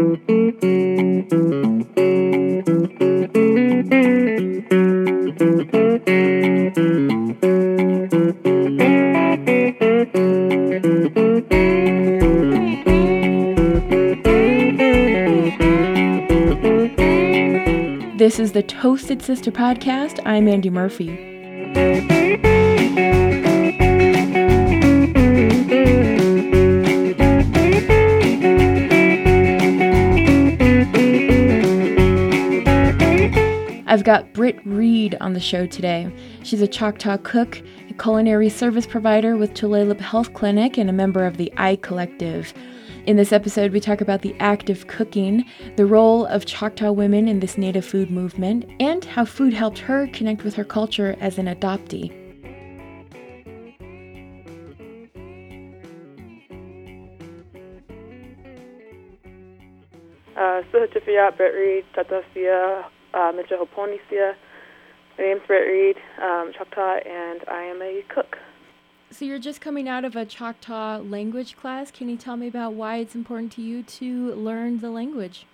This 0.00 0.08
is 18.38 18.52
the 18.52 18.62
Toasted 18.66 19.20
Sister 19.20 19.50
podcast. 19.50 20.20
I'm 20.24 20.46
Andi 20.46 20.70
Murphy. 20.72 21.29
I've 34.00 34.06
got 34.06 34.32
Brit 34.32 34.58
Reed 34.64 35.18
on 35.20 35.34
the 35.34 35.40
show 35.40 35.66
today. 35.66 36.10
She's 36.42 36.62
a 36.62 36.66
Choctaw 36.66 37.18
cook, 37.18 37.60
a 37.90 37.92
culinary 37.92 38.48
service 38.48 38.86
provider 38.86 39.36
with 39.36 39.52
Tulalip 39.52 40.00
Health 40.00 40.32
Clinic, 40.32 40.78
and 40.78 40.88
a 40.88 40.92
member 40.94 41.26
of 41.26 41.36
the 41.36 41.52
I 41.58 41.76
Collective. 41.76 42.54
In 43.04 43.18
this 43.18 43.30
episode, 43.30 43.72
we 43.72 43.78
talk 43.78 44.00
about 44.00 44.22
the 44.22 44.34
act 44.40 44.70
of 44.70 44.86
cooking, 44.86 45.44
the 45.76 45.84
role 45.84 46.24
of 46.24 46.46
Choctaw 46.46 46.92
women 46.92 47.28
in 47.28 47.40
this 47.40 47.58
native 47.58 47.84
food 47.84 48.10
movement, 48.10 48.64
and 48.80 49.04
how 49.04 49.26
food 49.26 49.52
helped 49.52 49.80
her 49.80 50.06
connect 50.14 50.44
with 50.44 50.54
her 50.54 50.64
culture 50.64 51.14
as 51.20 51.36
an 51.36 51.44
adoptee. 51.44 52.10
Uh, 60.34 60.62
Brit 60.72 61.54
Reed, 61.54 61.84
uh, 63.14 63.32
Michahoponisia. 63.32 64.34
My 65.18 65.24
name's 65.24 65.42
Brit 65.46 65.68
Reed, 65.68 65.96
um, 66.22 66.52
Choctaw, 66.56 66.98
and 67.06 67.42
I 67.48 67.62
am 67.64 67.82
a 67.82 68.02
cook. 68.08 68.38
So 69.10 69.24
you're 69.24 69.40
just 69.40 69.60
coming 69.60 69.88
out 69.88 70.04
of 70.04 70.14
a 70.14 70.24
Choctaw 70.24 70.98
language 70.98 71.56
class. 71.56 71.90
Can 71.90 72.08
you 72.08 72.16
tell 72.16 72.36
me 72.36 72.46
about 72.46 72.74
why 72.74 72.96
it's 72.96 73.14
important 73.14 73.52
to 73.52 73.62
you 73.62 73.82
to 73.82 74.34
learn 74.34 74.78
the 74.78 74.90
language? 74.90 75.46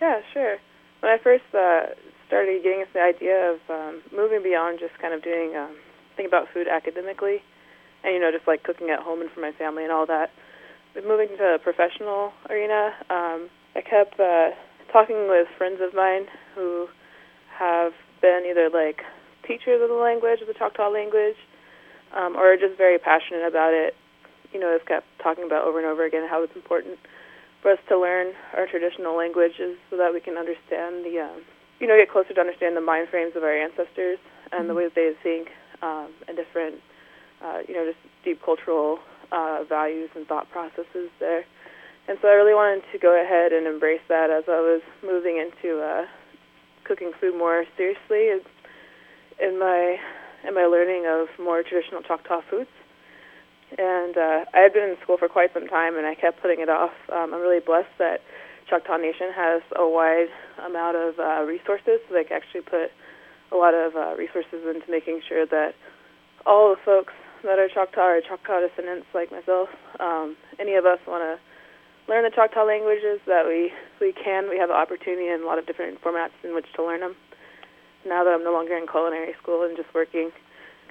Yeah, 0.00 0.20
sure. 0.32 0.58
When 1.00 1.10
I 1.10 1.18
first 1.18 1.44
uh, 1.54 1.94
started 2.26 2.62
getting 2.62 2.80
into 2.80 2.92
the 2.92 3.00
idea 3.00 3.52
of 3.52 3.60
um, 3.70 4.02
moving 4.14 4.42
beyond 4.42 4.78
just 4.78 4.98
kind 5.00 5.14
of 5.14 5.22
doing 5.22 5.56
um, 5.56 5.74
thinking 6.16 6.26
about 6.26 6.48
food 6.52 6.68
academically, 6.68 7.42
and 8.04 8.14
you 8.14 8.20
know 8.20 8.30
just 8.30 8.46
like 8.46 8.62
cooking 8.62 8.90
at 8.90 9.00
home 9.00 9.22
and 9.22 9.30
for 9.30 9.40
my 9.40 9.52
family 9.52 9.82
and 9.82 9.92
all 9.92 10.06
that, 10.06 10.30
but 10.94 11.06
moving 11.06 11.28
to 11.38 11.54
a 11.54 11.58
professional 11.58 12.32
arena, 12.50 12.92
um, 13.08 13.48
I 13.74 13.80
kept 13.80 14.20
uh, 14.20 14.50
talking 14.92 15.28
with 15.28 15.48
friends 15.56 15.80
of 15.80 15.94
mine 15.94 16.26
who 16.54 16.88
have 17.58 17.92
been 18.22 18.46
either 18.48 18.70
like 18.70 19.02
teachers 19.46 19.82
of 19.82 19.88
the 19.88 19.98
language, 19.98 20.40
of 20.40 20.46
the 20.46 20.54
Choctaw 20.54 20.88
language, 20.88 21.36
um, 22.14 22.36
or 22.36 22.56
just 22.56 22.76
very 22.78 22.98
passionate 22.98 23.46
about 23.46 23.74
it. 23.74 23.94
You 24.52 24.60
know, 24.60 24.74
I've 24.74 24.86
kept 24.86 25.06
talking 25.22 25.44
about 25.44 25.66
over 25.66 25.78
and 25.78 25.86
over 25.86 26.04
again 26.04 26.26
how 26.28 26.42
it's 26.42 26.54
important 26.54 26.98
for 27.60 27.72
us 27.72 27.78
to 27.88 27.98
learn 27.98 28.32
our 28.56 28.66
traditional 28.66 29.16
languages 29.16 29.76
so 29.90 29.96
that 29.96 30.14
we 30.14 30.20
can 30.20 30.38
understand 30.38 31.04
the, 31.04 31.18
um, 31.20 31.42
you 31.80 31.86
know, 31.86 31.98
get 31.98 32.10
closer 32.10 32.32
to 32.32 32.40
understand 32.40 32.76
the 32.76 32.80
mind 32.80 33.08
frames 33.08 33.34
of 33.34 33.42
our 33.42 33.52
ancestors 33.52 34.18
and 34.52 34.62
mm-hmm. 34.62 34.68
the 34.68 34.74
ways 34.74 34.90
they 34.94 35.12
think 35.22 35.48
um, 35.82 36.08
and 36.28 36.36
different, 36.36 36.76
uh, 37.44 37.58
you 37.66 37.74
know, 37.74 37.84
just 37.84 37.98
deep 38.24 38.40
cultural 38.44 39.00
uh, 39.32 39.64
values 39.68 40.08
and 40.14 40.26
thought 40.26 40.48
processes 40.50 41.10
there. 41.18 41.44
And 42.08 42.16
so 42.22 42.28
I 42.28 42.32
really 42.32 42.54
wanted 42.54 42.84
to 42.92 42.98
go 42.98 43.20
ahead 43.20 43.52
and 43.52 43.66
embrace 43.66 44.00
that 44.08 44.30
as 44.30 44.44
I 44.48 44.60
was 44.60 44.80
moving 45.04 45.36
into 45.36 45.82
uh, 45.82 46.06
cooking 46.88 47.12
food 47.20 47.36
more 47.36 47.64
seriously 47.76 48.32
in 49.38 49.58
my 49.60 49.96
and 50.44 50.54
my 50.54 50.64
learning 50.64 51.04
of 51.06 51.28
more 51.38 51.62
traditional 51.62 52.00
Choctaw 52.02 52.40
foods. 52.48 52.70
And 53.76 54.16
uh, 54.16 54.44
I 54.54 54.60
had 54.60 54.72
been 54.72 54.88
in 54.88 54.96
school 55.02 55.18
for 55.18 55.28
quite 55.28 55.52
some 55.52 55.66
time, 55.66 55.96
and 55.96 56.06
I 56.06 56.14
kept 56.14 56.40
putting 56.40 56.60
it 56.60 56.70
off. 56.70 56.92
Um, 57.12 57.34
I'm 57.34 57.40
really 57.40 57.60
blessed 57.60 57.92
that 57.98 58.22
Choctaw 58.70 58.96
Nation 58.96 59.28
has 59.34 59.62
a 59.76 59.86
wide 59.86 60.32
amount 60.64 60.96
of 60.96 61.18
uh, 61.18 61.44
resources, 61.44 62.00
so 62.08 62.14
they 62.14 62.24
can 62.24 62.38
actually 62.38 62.62
put 62.62 62.88
a 63.52 63.56
lot 63.56 63.74
of 63.74 63.94
uh, 63.94 64.14
resources 64.16 64.64
into 64.64 64.88
making 64.88 65.20
sure 65.28 65.44
that 65.46 65.74
all 66.46 66.70
the 66.70 66.80
folks 66.84 67.12
that 67.44 67.58
are 67.58 67.68
Choctaw 67.68 68.16
or 68.16 68.20
Choctaw 68.20 68.60
descendants, 68.60 69.06
like 69.12 69.30
myself, 69.30 69.68
um, 70.00 70.36
any 70.58 70.74
of 70.74 70.86
us 70.86 70.98
want 71.06 71.22
to 71.22 71.36
learn 72.08 72.24
the 72.24 72.34
Choctaw 72.34 72.64
languages, 72.64 73.20
that 73.26 73.46
we 73.46 73.72
we 74.00 74.12
can. 74.12 74.48
We 74.48 74.58
have 74.58 74.68
the 74.68 74.74
opportunity 74.74 75.28
in 75.28 75.42
a 75.42 75.46
lot 75.46 75.58
of 75.58 75.66
different 75.66 76.00
formats 76.02 76.36
in 76.42 76.54
which 76.54 76.66
to 76.76 76.82
learn 76.82 77.00
them 77.00 77.14
now 78.06 78.24
that 78.24 78.30
I'm 78.30 78.44
no 78.44 78.52
longer 78.52 78.76
in 78.76 78.86
culinary 78.86 79.34
school 79.40 79.62
and 79.62 79.76
just 79.76 79.92
working, 79.94 80.30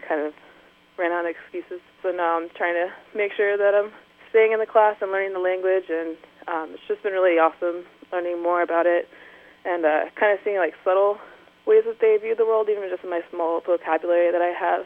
kind 0.07 0.21
of 0.21 0.33
ran 0.97 1.11
out 1.11 1.25
of 1.25 1.31
excuses. 1.31 1.81
So 2.03 2.11
now 2.11 2.37
I'm 2.37 2.49
trying 2.55 2.75
to 2.75 2.93
make 3.15 3.31
sure 3.33 3.57
that 3.57 3.73
I'm 3.73 3.91
staying 4.29 4.51
in 4.51 4.59
the 4.59 4.65
class 4.65 4.97
and 5.01 5.11
learning 5.11 5.33
the 5.33 5.39
language, 5.39 5.89
and 5.89 6.17
um, 6.47 6.67
it's 6.73 6.83
just 6.87 7.03
been 7.03 7.13
really 7.13 7.39
awesome 7.39 7.85
learning 8.11 8.41
more 8.41 8.61
about 8.61 8.85
it 8.85 9.07
and 9.65 9.83
uh, 9.83 10.05
kind 10.17 10.31
of 10.31 10.39
seeing 10.43 10.57
like 10.57 10.73
subtle 10.83 11.17
ways 11.65 11.83
that 11.85 11.99
they 11.99 12.15
view 12.21 12.35
the 12.35 12.45
world, 12.45 12.69
even 12.69 12.87
just 12.89 13.03
in 13.03 13.09
my 13.09 13.21
small 13.29 13.59
vocabulary 13.59 14.31
that 14.31 14.41
I 14.41 14.53
have. 14.55 14.85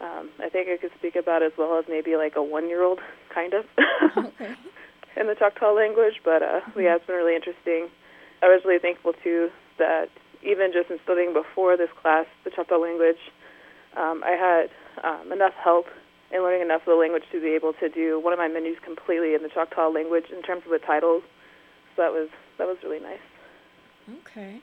Um, 0.00 0.30
I 0.42 0.48
think 0.48 0.68
I 0.68 0.76
could 0.76 0.90
speak 0.98 1.14
about 1.14 1.44
as 1.44 1.52
well 1.56 1.78
as 1.78 1.84
maybe 1.88 2.16
like 2.16 2.34
a 2.34 2.42
one-year-old, 2.42 2.98
kind 3.32 3.54
of, 3.54 3.64
okay. 4.16 4.54
In 5.16 5.26
the 5.26 5.34
Choctaw 5.34 5.72
language. 5.72 6.20
But 6.24 6.42
uh, 6.42 6.60
mm-hmm. 6.60 6.80
yeah, 6.80 6.96
it's 6.96 7.06
been 7.06 7.16
really 7.16 7.36
interesting. 7.36 7.88
I 8.42 8.46
was 8.46 8.62
really 8.64 8.80
thankful 8.80 9.12
too 9.22 9.50
that 9.78 10.08
even 10.42 10.72
just 10.72 10.90
in 10.90 10.98
studying 11.04 11.32
before 11.32 11.76
this 11.76 11.90
class, 12.00 12.26
the 12.44 12.50
Choctaw 12.50 12.76
language, 12.76 13.20
um, 13.96 14.22
I 14.24 14.32
had 14.32 14.70
um, 15.04 15.32
enough 15.32 15.54
help 15.54 15.86
in 16.32 16.42
learning 16.42 16.62
enough 16.62 16.82
of 16.82 16.86
the 16.86 16.94
language 16.94 17.24
to 17.30 17.40
be 17.40 17.54
able 17.54 17.72
to 17.74 17.88
do 17.88 18.18
one 18.18 18.32
of 18.32 18.38
my 18.38 18.48
menus 18.48 18.78
completely 18.84 19.34
in 19.34 19.42
the 19.42 19.48
Choctaw 19.48 19.88
language 19.88 20.26
in 20.34 20.42
terms 20.42 20.62
of 20.64 20.70
the 20.70 20.78
titles. 20.78 21.22
So 21.94 22.02
that 22.02 22.12
was 22.12 22.28
that 22.58 22.66
was 22.66 22.78
really 22.82 23.00
nice. 23.00 23.22
Okay. 24.26 24.60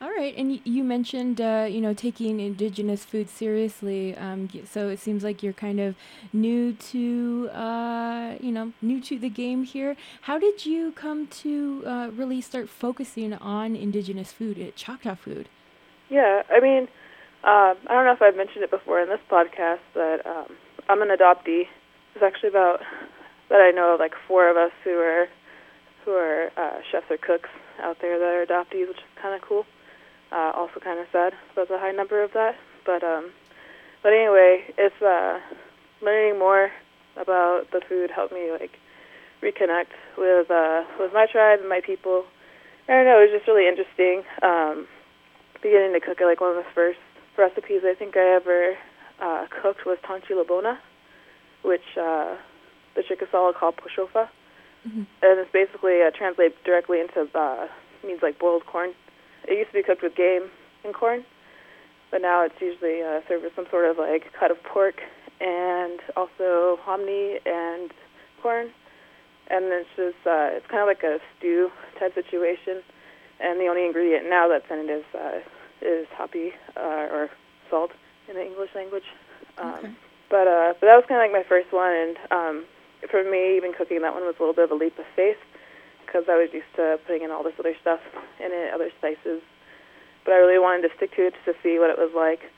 All 0.00 0.10
right, 0.10 0.32
and 0.36 0.60
you 0.64 0.84
mentioned 0.84 1.40
uh, 1.40 1.66
you 1.68 1.80
know 1.80 1.92
taking 1.92 2.38
indigenous 2.38 3.04
food 3.04 3.28
seriously. 3.28 4.16
Um, 4.16 4.48
so 4.70 4.88
it 4.88 5.00
seems 5.00 5.24
like 5.24 5.42
you're 5.42 5.52
kind 5.52 5.80
of 5.80 5.96
new 6.32 6.72
to 6.72 7.50
uh, 7.52 8.36
you 8.38 8.52
know 8.52 8.72
new 8.80 9.00
to 9.00 9.18
the 9.18 9.28
game 9.28 9.64
here. 9.64 9.96
How 10.22 10.38
did 10.38 10.64
you 10.64 10.92
come 10.92 11.26
to 11.42 11.82
uh, 11.84 12.10
really 12.14 12.40
start 12.40 12.68
focusing 12.68 13.34
on 13.34 13.74
indigenous 13.74 14.30
food, 14.30 14.60
uh, 14.60 14.70
Choctaw 14.76 15.16
food? 15.16 15.48
Yeah, 16.08 16.42
I 16.48 16.60
mean, 16.60 16.82
um, 17.42 17.74
I 17.88 17.94
don't 17.94 18.04
know 18.04 18.12
if 18.12 18.22
I've 18.22 18.36
mentioned 18.36 18.62
it 18.62 18.70
before 18.70 19.00
in 19.00 19.08
this 19.08 19.20
podcast, 19.28 19.80
but 19.94 20.24
um, 20.24 20.46
I'm 20.88 21.02
an 21.02 21.08
adoptee. 21.08 21.64
There's 22.14 22.22
actually 22.22 22.50
about 22.50 22.82
that 23.48 23.60
I 23.60 23.72
know 23.72 23.94
of 23.94 24.00
like 24.00 24.14
four 24.28 24.48
of 24.48 24.56
us 24.56 24.70
who 24.84 24.96
are 24.98 25.26
who 26.04 26.12
are 26.12 26.52
uh, 26.56 26.78
chefs 26.92 27.10
or 27.10 27.16
cooks 27.16 27.50
out 27.82 27.96
there 28.00 28.16
that 28.16 28.24
are 28.24 28.46
adoptees, 28.46 28.86
which 28.86 28.98
is 28.98 29.20
kind 29.20 29.34
of 29.34 29.40
cool. 29.40 29.66
Uh, 30.30 30.52
also 30.54 30.78
kind 30.78 31.00
of 31.00 31.06
sad 31.10 31.32
about 31.52 31.68
the 31.68 31.78
high 31.78 31.92
number 31.92 32.22
of 32.22 32.32
that. 32.32 32.54
But 32.84 33.02
um, 33.02 33.30
but 34.02 34.12
anyway, 34.12 34.64
it's 34.76 35.00
uh, 35.00 35.40
learning 36.02 36.38
more 36.38 36.70
about 37.16 37.70
the 37.72 37.80
food 37.88 38.10
helped 38.10 38.32
me 38.32 38.50
like 38.52 38.78
reconnect 39.42 39.92
with 40.16 40.50
uh, 40.50 40.84
with 40.98 41.12
my 41.12 41.26
tribe 41.26 41.60
and 41.60 41.68
my 41.68 41.80
people. 41.80 42.24
I 42.88 42.92
don't 42.92 43.04
know, 43.04 43.18
it 43.20 43.30
was 43.30 43.38
just 43.38 43.48
really 43.48 43.68
interesting. 43.68 44.22
Um, 44.42 44.86
beginning 45.62 45.92
to 45.92 46.00
cook 46.00 46.18
it, 46.20 46.26
like 46.26 46.40
one 46.40 46.56
of 46.56 46.56
the 46.56 46.70
first 46.74 46.98
recipes 47.36 47.82
I 47.84 47.94
think 47.94 48.16
I 48.16 48.36
ever 48.36 48.76
uh, 49.20 49.46
cooked 49.62 49.84
was 49.84 49.98
tanchi 50.04 50.32
labona, 50.32 50.78
which 51.62 51.84
uh, 52.00 52.36
the 52.94 53.02
Chickasaw 53.06 53.52
call 53.52 53.72
pashofa, 53.72 54.28
mm-hmm. 54.86 55.04
and 55.22 55.38
it's 55.40 55.52
basically 55.52 56.00
uh, 56.02 56.10
translates 56.16 56.54
directly 56.64 57.00
into 57.00 57.28
uh, 57.34 57.68
means 58.04 58.20
like 58.22 58.38
boiled 58.38 58.66
corn. 58.66 58.94
It 59.48 59.56
used 59.56 59.70
to 59.70 59.80
be 59.80 59.82
cooked 59.82 60.02
with 60.02 60.14
game 60.14 60.50
and 60.84 60.92
corn, 60.94 61.24
but 62.10 62.20
now 62.20 62.44
it's 62.44 62.60
usually 62.60 63.02
uh, 63.02 63.20
served 63.26 63.44
with 63.44 63.54
some 63.56 63.66
sort 63.70 63.88
of 63.88 63.96
like 63.96 64.30
cut 64.38 64.50
of 64.50 64.62
pork 64.62 65.00
and 65.40 66.00
also 66.16 66.76
hominy 66.82 67.40
and 67.46 67.90
corn. 68.42 68.68
And 69.48 69.64
it's 69.72 69.88
just 69.96 70.20
uh, 70.26 70.52
it's 70.52 70.66
kind 70.66 70.82
of 70.82 70.86
like 70.86 71.02
a 71.02 71.18
stew 71.38 71.70
type 71.98 72.14
situation. 72.14 72.82
And 73.40 73.58
the 73.58 73.66
only 73.68 73.86
ingredient 73.86 74.28
now 74.28 74.48
that's 74.48 74.68
in 74.70 74.84
it 74.84 74.90
is 74.90 75.04
uh, 75.14 75.40
is 75.80 76.06
hopi 76.14 76.52
uh, 76.76 77.08
or 77.08 77.30
salt 77.70 77.92
in 78.28 78.34
the 78.34 78.44
English 78.44 78.70
language. 78.74 79.08
Um, 79.56 79.74
okay. 79.78 79.92
But 80.28 80.46
uh, 80.46 80.74
but 80.78 80.86
that 80.86 80.96
was 80.96 81.04
kind 81.08 81.22
of 81.22 81.24
like 81.24 81.32
my 81.32 81.48
first 81.48 81.72
one, 81.72 81.92
and 81.92 82.16
um, 82.30 82.64
for 83.10 83.24
me, 83.24 83.56
even 83.56 83.72
cooking 83.72 84.02
that 84.02 84.12
one 84.12 84.24
was 84.24 84.34
a 84.36 84.42
little 84.42 84.52
bit 84.52 84.64
of 84.64 84.72
a 84.72 84.74
leap 84.74 84.98
of 84.98 85.06
faith 85.16 85.38
because 86.08 86.24
I 86.24 86.40
was 86.40 86.48
used 86.56 86.72
to 86.80 86.96
putting 87.04 87.22
in 87.22 87.30
all 87.30 87.44
this 87.44 87.52
other 87.60 87.76
stuff 87.80 88.00
in 88.40 88.48
other 88.72 88.88
spices. 88.96 89.44
But 90.24 90.32
I 90.32 90.40
really 90.40 90.58
wanted 90.58 90.88
to 90.88 90.96
stick 90.96 91.12
to 91.16 91.28
it 91.28 91.34
to 91.44 91.52
see 91.62 91.76
what 91.76 91.92
it 91.92 92.00
was 92.00 92.16
like. 92.16 92.48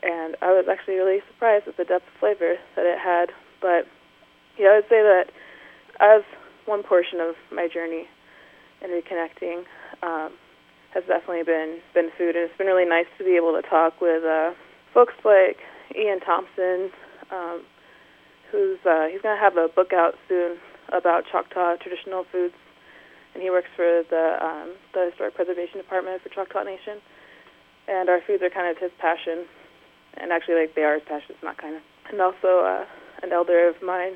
And 0.00 0.36
I 0.40 0.56
was 0.56 0.64
actually 0.72 0.96
really 0.96 1.20
surprised 1.28 1.68
at 1.68 1.76
the 1.76 1.84
depth 1.84 2.08
of 2.08 2.16
flavor 2.18 2.56
that 2.76 2.86
it 2.88 2.96
had. 2.96 3.28
But 3.60 3.84
yeah, 4.56 4.72
I 4.72 4.74
would 4.80 4.88
say 4.88 5.04
that 5.04 5.28
as 6.00 6.22
one 6.64 6.82
portion 6.82 7.20
of 7.20 7.36
my 7.52 7.68
journey 7.68 8.08
in 8.80 8.90
reconnecting 8.90 9.64
um, 10.02 10.32
has 10.94 11.04
definitely 11.04 11.42
been 11.42 11.78
been 11.92 12.10
food, 12.16 12.36
and 12.36 12.48
it's 12.48 12.56
been 12.56 12.66
really 12.66 12.88
nice 12.88 13.06
to 13.18 13.24
be 13.24 13.36
able 13.36 13.52
to 13.60 13.62
talk 13.68 14.00
with 14.00 14.24
uh, 14.24 14.54
folks 14.94 15.14
like 15.24 15.58
Ian 15.96 16.20
Thompson, 16.20 16.90
um, 17.30 17.62
who's 18.52 18.78
uh, 18.86 19.06
he's 19.10 19.20
going 19.20 19.36
to 19.36 19.42
have 19.42 19.56
a 19.56 19.68
book 19.68 19.92
out 19.92 20.14
soon 20.28 20.56
about 20.92 21.24
Choctaw 21.30 21.76
traditional 21.76 22.24
foods, 22.30 22.54
and 23.38 23.44
he 23.44 23.50
works 23.50 23.70
for 23.76 24.02
the 24.10 24.36
um, 24.42 24.74
the 24.92 25.10
Historic 25.10 25.36
Preservation 25.36 25.78
Department 25.78 26.20
for 26.20 26.28
Choctaw 26.28 26.64
Nation, 26.64 26.98
and 27.86 28.08
our 28.08 28.20
foods 28.26 28.42
are 28.42 28.50
kind 28.50 28.66
of 28.66 28.82
his 28.82 28.90
passion, 28.98 29.46
and 30.14 30.32
actually 30.32 30.56
like 30.56 30.74
they 30.74 30.82
are 30.82 30.94
his 30.94 31.06
passion, 31.06 31.36
not 31.40 31.56
kind 31.56 31.76
of, 31.76 31.82
and 32.10 32.20
also 32.20 32.66
uh, 32.66 32.84
an 33.22 33.32
elder 33.32 33.68
of 33.68 33.80
mine, 33.80 34.14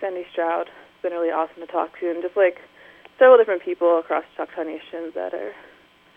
Sandy 0.00 0.26
Stroud. 0.32 0.66
It's 0.66 1.02
been 1.02 1.12
really 1.12 1.30
awesome 1.30 1.62
to 1.62 1.66
talk 1.66 1.96
to, 2.00 2.10
and 2.10 2.20
just 2.24 2.36
like 2.36 2.58
several 3.20 3.38
different 3.38 3.62
people 3.62 4.00
across 4.00 4.24
Choctaw 4.36 4.64
Nation 4.64 5.12
that 5.14 5.32
are 5.32 5.54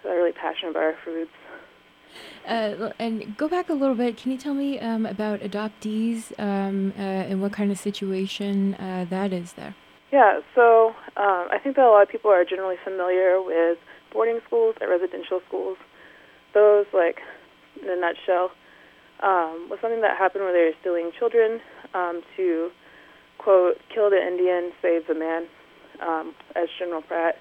that 0.02 0.10
are 0.10 0.18
really 0.18 0.34
passionate 0.34 0.72
about 0.72 0.84
our 0.84 0.98
foods. 1.06 1.30
Uh, 2.48 2.90
and 2.98 3.38
go 3.38 3.48
back 3.48 3.70
a 3.70 3.74
little 3.74 3.96
bit. 3.96 4.18
Can 4.18 4.32
you 4.32 4.40
tell 4.40 4.56
me 4.56 4.80
um, 4.80 5.06
about 5.06 5.42
adoptees 5.42 6.34
um, 6.40 6.94
uh, 6.98 7.30
and 7.30 7.44
what 7.44 7.54
kind 7.54 7.72
of 7.72 7.78
situation 7.78 8.74
uh, 8.74 9.06
that 9.12 9.32
is 9.32 9.54
there? 9.54 9.76
Yeah, 10.13 10.42
so 10.54 10.94
um, 11.18 11.50
I 11.50 11.57
think 11.57 11.75
that 11.75 11.86
a 11.86 11.89
lot 11.89 12.04
of 12.04 12.10
people 12.10 12.30
are 12.30 12.45
generally 12.45 12.75
familiar 12.83 13.42
with 13.42 13.80
boarding 14.13 14.42
schools 14.45 14.75
and 14.80 14.88
residential 14.88 15.42
schools. 15.48 15.75
Those, 16.54 16.86
like, 16.94 17.18
in 17.81 17.89
a 17.89 17.98
nutshell, 17.98 18.51
um, 19.24 19.74
was 19.74 19.80
something 19.81 20.01
that 20.01 20.15
happened 20.15 20.44
where 20.44 20.54
they 20.54 20.69
were 20.69 20.77
stealing 20.81 21.10
children 21.18 21.60
um, 21.95 22.21
to, 22.38 22.69
quote, 23.39 23.77
kill 23.89 24.12
the 24.12 24.21
Indian, 24.21 24.69
save 24.83 25.07
the 25.07 25.15
man, 25.15 25.48
um, 26.00 26.36
as 26.56 26.69
General 26.77 27.01
Pratt 27.01 27.33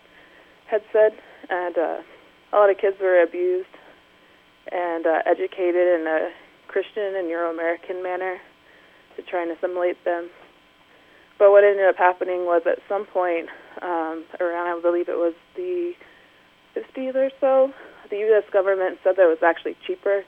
had 0.65 0.81
said. 0.95 1.13
And 1.51 1.77
uh, 1.77 1.99
a 2.01 2.57
lot 2.57 2.71
of 2.71 2.79
kids 2.79 2.97
were 2.99 3.21
abused 3.23 3.69
and 4.73 5.05
uh, 5.05 5.21
educated 5.27 6.01
in 6.01 6.07
a 6.09 6.31
Christian 6.69 7.17
and 7.21 7.29
Euro 7.29 7.53
American 7.53 8.03
manner 8.03 8.39
to 9.17 9.23
try 9.29 9.43
and 9.43 9.53
assimilate 9.53 10.03
them. 10.07 10.31
But 11.43 11.51
what 11.51 11.65
ended 11.65 11.91
up 11.91 11.97
happening 11.99 12.47
was 12.47 12.63
at 12.71 12.79
some 12.89 13.05
point, 13.05 13.49
um, 13.83 14.23
around 14.39 14.79
I 14.79 14.81
believe 14.81 15.09
it 15.09 15.19
was 15.19 15.35
the 15.57 15.91
50s 16.79 17.17
or 17.17 17.31
so, 17.41 17.75
the 18.11 18.19
U.S. 18.31 18.45
government 18.53 19.01
said 19.03 19.17
that 19.19 19.27
it 19.27 19.35
was 19.35 19.43
actually 19.43 19.75
cheaper 19.85 20.23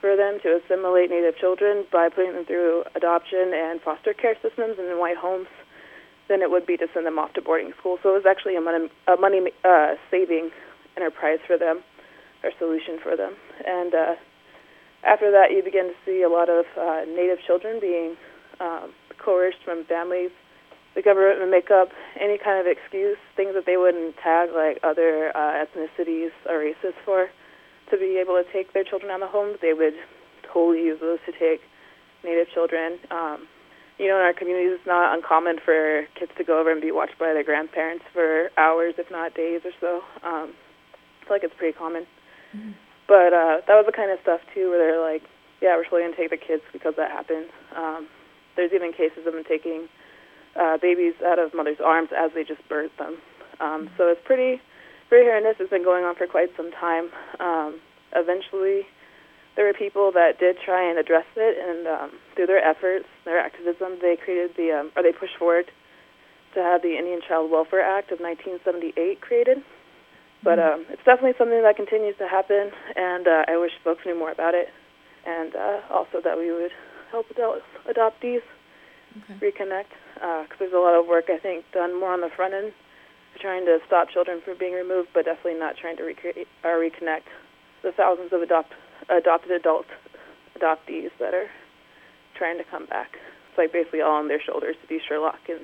for 0.00 0.16
them 0.16 0.40
to 0.42 0.58
assimilate 0.58 1.08
Native 1.08 1.38
children 1.38 1.86
by 1.92 2.08
putting 2.08 2.34
them 2.34 2.46
through 2.46 2.82
adoption 2.96 3.54
and 3.54 3.80
foster 3.80 4.12
care 4.12 4.34
systems 4.42 4.74
and 4.74 4.90
in 4.90 4.98
white 4.98 5.16
homes 5.16 5.46
than 6.26 6.42
it 6.42 6.50
would 6.50 6.66
be 6.66 6.76
to 6.78 6.88
send 6.92 7.06
them 7.06 7.20
off 7.20 7.32
to 7.34 7.42
boarding 7.42 7.70
school. 7.78 8.02
So 8.02 8.10
it 8.10 8.26
was 8.26 8.26
actually 8.26 8.56
a 8.56 8.60
money, 8.60 8.90
a 9.06 9.14
money 9.14 9.38
uh, 9.62 9.94
saving 10.10 10.50
enterprise 10.96 11.38
for 11.46 11.58
them 11.58 11.78
or 12.42 12.50
solution 12.58 12.98
for 13.00 13.14
them. 13.16 13.36
And 13.64 13.94
uh, 13.94 14.14
after 15.06 15.30
that, 15.30 15.54
you 15.54 15.62
begin 15.62 15.94
to 15.94 15.98
see 16.04 16.26
a 16.26 16.28
lot 16.28 16.50
of 16.50 16.66
uh, 16.74 17.06
Native 17.06 17.38
children 17.46 17.78
being 17.78 18.16
um, 18.58 18.90
coerced 19.22 19.58
from 19.64 19.84
families. 19.84 20.30
The 20.94 21.02
government 21.02 21.38
would 21.40 21.50
make 21.50 21.70
up 21.70 21.88
any 22.18 22.36
kind 22.36 22.58
of 22.58 22.66
excuse, 22.66 23.18
things 23.36 23.54
that 23.54 23.64
they 23.64 23.76
wouldn't 23.76 24.16
tag 24.18 24.50
like 24.50 24.80
other 24.82 25.30
uh, 25.36 25.62
ethnicities 25.62 26.34
or 26.48 26.58
races 26.58 26.94
for, 27.04 27.28
to 27.90 27.96
be 27.96 28.18
able 28.18 28.34
to 28.34 28.44
take 28.52 28.72
their 28.72 28.84
children 28.84 29.10
out 29.10 29.22
of 29.22 29.28
the 29.28 29.32
home. 29.32 29.56
They 29.62 29.72
would 29.72 29.94
totally 30.52 30.82
use 30.82 30.98
those 31.00 31.18
to 31.26 31.32
take 31.32 31.60
Native 32.24 32.48
children. 32.52 32.98
Um, 33.10 33.46
you 33.98 34.08
know, 34.08 34.16
in 34.16 34.22
our 34.22 34.32
communities, 34.32 34.76
it's 34.76 34.86
not 34.86 35.14
uncommon 35.14 35.58
for 35.64 36.08
kids 36.18 36.32
to 36.38 36.44
go 36.44 36.58
over 36.58 36.72
and 36.72 36.80
be 36.80 36.90
watched 36.90 37.18
by 37.18 37.32
their 37.32 37.44
grandparents 37.44 38.04
for 38.12 38.50
hours, 38.56 38.94
if 38.98 39.10
not 39.10 39.34
days 39.34 39.60
or 39.64 39.72
so. 39.80 40.00
Um, 40.26 40.52
I 40.52 41.24
feel 41.24 41.36
like 41.36 41.44
it's 41.44 41.54
pretty 41.56 41.76
common. 41.76 42.06
Mm-hmm. 42.56 42.72
But 43.06 43.32
uh, 43.32 43.60
that 43.66 43.76
was 43.76 43.84
the 43.86 43.92
kind 43.92 44.10
of 44.10 44.18
stuff 44.22 44.40
too, 44.54 44.70
where 44.70 44.78
they're 44.78 45.00
like, 45.00 45.22
"Yeah, 45.60 45.76
we're 45.76 45.84
totally 45.84 46.02
gonna 46.02 46.16
take 46.16 46.30
the 46.30 46.40
kids 46.40 46.62
because 46.72 46.94
that 46.96 47.10
happened." 47.10 47.50
Um, 47.76 48.08
there's 48.60 48.76
even 48.76 48.92
cases 48.92 49.24
of 49.26 49.32
them 49.32 49.44
taking 49.48 49.88
uh, 50.52 50.76
babies 50.76 51.14
out 51.24 51.38
of 51.38 51.54
mothers' 51.54 51.80
arms 51.80 52.10
as 52.12 52.30
they 52.36 52.44
just 52.44 52.60
birthed 52.68 52.96
them. 53.00 53.16
Um, 53.56 53.88
mm-hmm. 53.88 53.96
so 53.96 54.12
it's 54.12 54.20
pretty, 54.28 54.60
pretty 55.08 55.24
horrendous. 55.24 55.56
It's 55.58 55.70
been 55.72 55.84
going 55.84 56.04
on 56.04 56.14
for 56.14 56.26
quite 56.26 56.52
some 56.60 56.70
time. 56.72 57.08
Um, 57.40 57.80
eventually, 58.12 58.84
there 59.56 59.64
were 59.64 59.72
people 59.72 60.12
that 60.12 60.36
did 60.38 60.56
try 60.60 60.84
and 60.84 60.98
address 60.98 61.24
it, 61.36 61.56
and 61.56 61.88
um, 61.88 62.10
through 62.36 62.52
their 62.52 62.60
efforts, 62.60 63.08
their 63.24 63.40
activism, 63.40 63.96
they 64.02 64.16
created 64.20 64.52
the, 64.56 64.72
um, 64.76 64.92
or 64.94 65.02
they 65.02 65.12
pushed 65.12 65.40
forward 65.40 65.72
to 66.52 66.60
have 66.60 66.82
the 66.82 66.98
Indian 66.98 67.20
Child 67.26 67.50
Welfare 67.50 67.80
Act 67.80 68.12
of 68.12 68.20
1978 68.20 69.20
created. 69.20 69.58
But 70.42 70.58
um, 70.58 70.84
it's 70.88 71.04
definitely 71.04 71.36
something 71.36 71.62
that 71.62 71.76
continues 71.76 72.16
to 72.16 72.26
happen, 72.26 72.72
and 72.96 73.28
uh, 73.28 73.44
I 73.48 73.56
wish 73.56 73.72
folks 73.84 74.04
knew 74.04 74.18
more 74.18 74.32
about 74.32 74.54
it, 74.54 74.68
and 75.26 75.54
uh, 75.54 75.80
also 75.90 76.20
that 76.24 76.36
we 76.36 76.50
would 76.50 76.72
help 77.10 77.30
adult 77.30 77.62
adoptees 77.88 78.42
okay. 79.24 79.52
reconnect, 79.52 79.92
because 80.14 80.46
uh, 80.50 80.56
there's 80.58 80.72
a 80.72 80.78
lot 80.78 80.98
of 80.98 81.06
work 81.06 81.26
I 81.28 81.38
think 81.38 81.64
done 81.72 81.98
more 81.98 82.12
on 82.12 82.20
the 82.20 82.30
front 82.34 82.54
end, 82.54 82.72
trying 83.40 83.64
to 83.66 83.78
stop 83.86 84.10
children 84.10 84.40
from 84.44 84.58
being 84.58 84.74
removed, 84.74 85.08
but 85.14 85.24
definitely 85.24 85.58
not 85.58 85.76
trying 85.76 85.96
to 85.96 86.02
recreate 86.02 86.48
or 86.64 86.78
reconnect 86.78 87.28
the 87.82 87.92
thousands 87.92 88.32
of 88.32 88.42
adopt 88.42 88.72
adopted 89.08 89.50
adult 89.50 89.86
adoptees 90.58 91.10
that 91.18 91.34
are 91.34 91.48
trying 92.36 92.58
to 92.58 92.64
come 92.64 92.86
back. 92.86 93.16
It's 93.48 93.58
like 93.58 93.72
basically 93.72 94.02
all 94.02 94.16
on 94.16 94.28
their 94.28 94.40
shoulders 94.40 94.76
to 94.82 94.88
be 94.88 95.00
Sherlock 95.08 95.48
and 95.48 95.60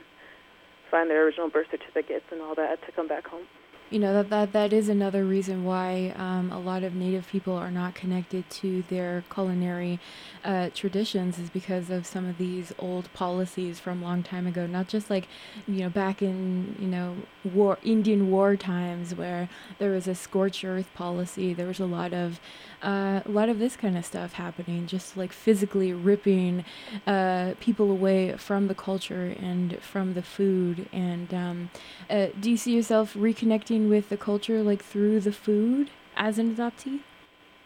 find 0.90 1.10
their 1.10 1.24
original 1.24 1.50
birth 1.50 1.66
certificates 1.70 2.24
and 2.30 2.40
all 2.40 2.54
that 2.54 2.84
to 2.86 2.92
come 2.92 3.06
back 3.06 3.26
home 3.26 3.46
you 3.90 3.98
know 3.98 4.12
that 4.14 4.30
that, 4.30 4.52
that 4.52 4.72
is 4.72 4.88
another 4.88 5.24
reason 5.24 5.64
why 5.64 6.12
um, 6.16 6.50
a 6.50 6.58
lot 6.58 6.82
of 6.82 6.94
native 6.94 7.28
people 7.28 7.54
are 7.54 7.70
not 7.70 7.94
connected 7.94 8.48
to 8.50 8.82
their 8.88 9.24
culinary 9.32 10.00
uh, 10.44 10.70
traditions 10.74 11.38
is 11.38 11.50
because 11.50 11.88
of 11.90 12.06
some 12.06 12.26
of 12.26 12.38
these 12.38 12.72
old 12.78 13.12
policies 13.12 13.78
from 13.78 14.02
long 14.02 14.22
time 14.22 14.46
ago. 14.46 14.66
Not 14.66 14.88
just 14.88 15.08
like 15.08 15.28
you 15.68 15.80
know 15.80 15.88
back 15.88 16.22
in 16.22 16.76
you 16.78 16.88
know 16.88 17.16
war 17.44 17.78
indian 17.82 18.30
war 18.30 18.56
times 18.56 19.14
where 19.14 19.48
there 19.78 19.90
was 19.90 20.08
a 20.08 20.14
scorched 20.14 20.64
earth 20.64 20.92
policy 20.94 21.54
there 21.54 21.66
was 21.66 21.80
a 21.80 21.86
lot 21.86 22.12
of 22.12 22.40
a 22.82 23.22
lot 23.26 23.48
of 23.48 23.58
this 23.58 23.76
kind 23.76 23.96
of 23.96 24.04
stuff 24.04 24.34
happening 24.34 24.86
just 24.86 25.16
like 25.16 25.32
physically 25.32 25.92
ripping 25.92 26.64
uh, 27.06 27.54
people 27.60 27.90
away 27.90 28.36
from 28.36 28.68
the 28.68 28.74
culture 28.74 29.34
and 29.40 29.80
from 29.80 30.14
the 30.14 30.22
food 30.22 30.88
and 30.92 31.32
um, 31.32 31.70
uh, 32.10 32.26
do 32.40 32.50
you 32.50 32.56
see 32.56 32.74
yourself 32.74 33.14
reconnecting 33.14 33.88
with 33.88 34.08
the 34.08 34.16
culture 34.16 34.62
like 34.62 34.82
through 34.82 35.20
the 35.20 35.32
food 35.32 35.90
as 36.16 36.38
an 36.38 36.54
adoptee? 36.54 37.00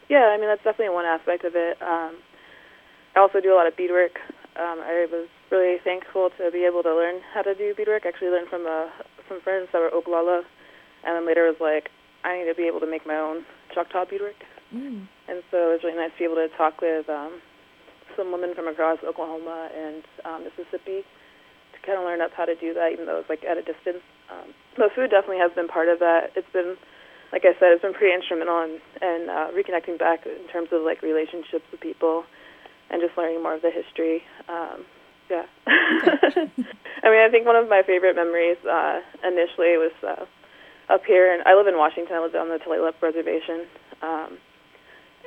Yeah, 0.09 0.27
I 0.35 0.39
mean 0.39 0.49
that's 0.49 0.65
definitely 0.65 0.95
one 0.95 1.05
aspect 1.05 1.45
of 1.45 1.55
it. 1.55 1.81
Um, 1.81 2.17
I 3.15 3.21
also 3.21 3.41
do 3.41 3.55
a 3.55 3.57
lot 3.57 3.67
of 3.67 3.77
beadwork. 3.77 4.19
Um, 4.57 4.81
I 4.83 5.07
was 5.11 5.29
really 5.51 5.79
thankful 5.83 6.31
to 6.39 6.51
be 6.51 6.65
able 6.65 6.83
to 6.83 6.95
learn 6.95 7.21
how 7.33 7.43
to 7.43 7.55
do 7.55 7.75
beadwork. 7.75 8.05
I 8.05 8.09
Actually, 8.09 8.31
learned 8.31 8.49
from 8.49 8.67
uh, 8.67 8.87
some 9.29 9.41
friends 9.41 9.69
that 9.73 9.79
were 9.79 9.91
Oglala, 9.91 10.43
and 11.05 11.17
then 11.17 11.27
later 11.27 11.47
was 11.47 11.61
like, 11.61 11.91
I 12.25 12.39
need 12.39 12.47
to 12.47 12.55
be 12.55 12.67
able 12.67 12.81
to 12.81 12.87
make 12.87 13.07
my 13.07 13.17
own 13.17 13.45
Choctaw 13.75 14.05
beadwork. 14.05 14.35
Mm. 14.75 15.07
And 15.29 15.43
so 15.51 15.71
it 15.71 15.73
was 15.73 15.81
really 15.85 15.97
nice 15.97 16.13
to 16.13 16.19
be 16.19 16.25
able 16.25 16.37
to 16.37 16.49
talk 16.57 16.81
with 16.81 17.09
um, 17.09 17.41
some 18.17 18.33
women 18.33 18.55
from 18.55 18.69
across 18.69 18.99
Oklahoma 19.07 19.71
and 19.75 20.03
um, 20.25 20.45
Mississippi 20.45 21.03
to 21.73 21.79
kind 21.87 21.99
of 21.99 22.05
learn 22.05 22.21
up 22.21 22.33
how 22.37 22.45
to 22.45 22.55
do 22.55 22.75
that, 22.75 22.93
even 22.93 23.07
though 23.07 23.19
it 23.19 23.27
was 23.27 23.33
like 23.33 23.45
at 23.45 23.59
a 23.59 23.63
distance. 23.63 24.03
Um, 24.31 24.55
but 24.77 24.93
food 24.95 25.11
definitely 25.11 25.39
has 25.39 25.53
been 25.53 25.69
part 25.69 25.89
of 25.89 25.99
that. 25.99 26.31
It's 26.37 26.51
been, 26.53 26.77
like 27.33 27.45
I 27.45 27.55
said, 27.59 27.75
it's 27.75 27.83
been 27.83 27.95
pretty 27.95 28.15
instrumental 28.15 28.63
in, 28.63 28.79
in 29.03 29.29
uh, 29.31 29.51
reconnecting 29.51 29.99
back 29.99 30.27
in 30.27 30.47
terms 30.53 30.69
of 30.73 30.83
like 30.83 31.03
relationships 31.03 31.67
with 31.71 31.81
people 31.81 32.25
and 32.91 33.01
just 33.01 33.17
learning 33.17 33.43
more 33.43 33.55
of 33.55 33.63
the 33.63 33.71
history. 33.71 34.23
Um, 34.49 34.87
yeah. 35.31 35.47
I 35.67 37.09
mean, 37.09 37.23
I 37.23 37.29
think 37.31 37.47
one 37.47 37.57
of 37.57 37.69
my 37.69 37.83
favorite 37.87 38.17
memories 38.17 38.59
uh, 38.67 39.01
initially 39.23 39.79
was 39.79 39.95
uh, 40.03 40.27
up 40.93 41.05
here, 41.07 41.33
and 41.33 41.43
I 41.47 41.55
live 41.55 41.67
in 41.67 41.79
Washington. 41.79 42.17
I 42.17 42.21
live 42.21 42.35
on 42.35 42.49
the 42.49 42.59
Tulalip 42.59 43.01
Reservation, 43.01 43.67
um, 44.03 44.39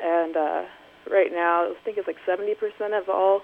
and 0.01 0.37
uh, 0.37 0.63
right 1.11 1.31
now 1.31 1.69
I 1.69 1.73
think 1.83 1.97
it's 1.97 2.07
like 2.07 2.21
70% 2.27 2.55
of 2.97 3.09
all 3.09 3.41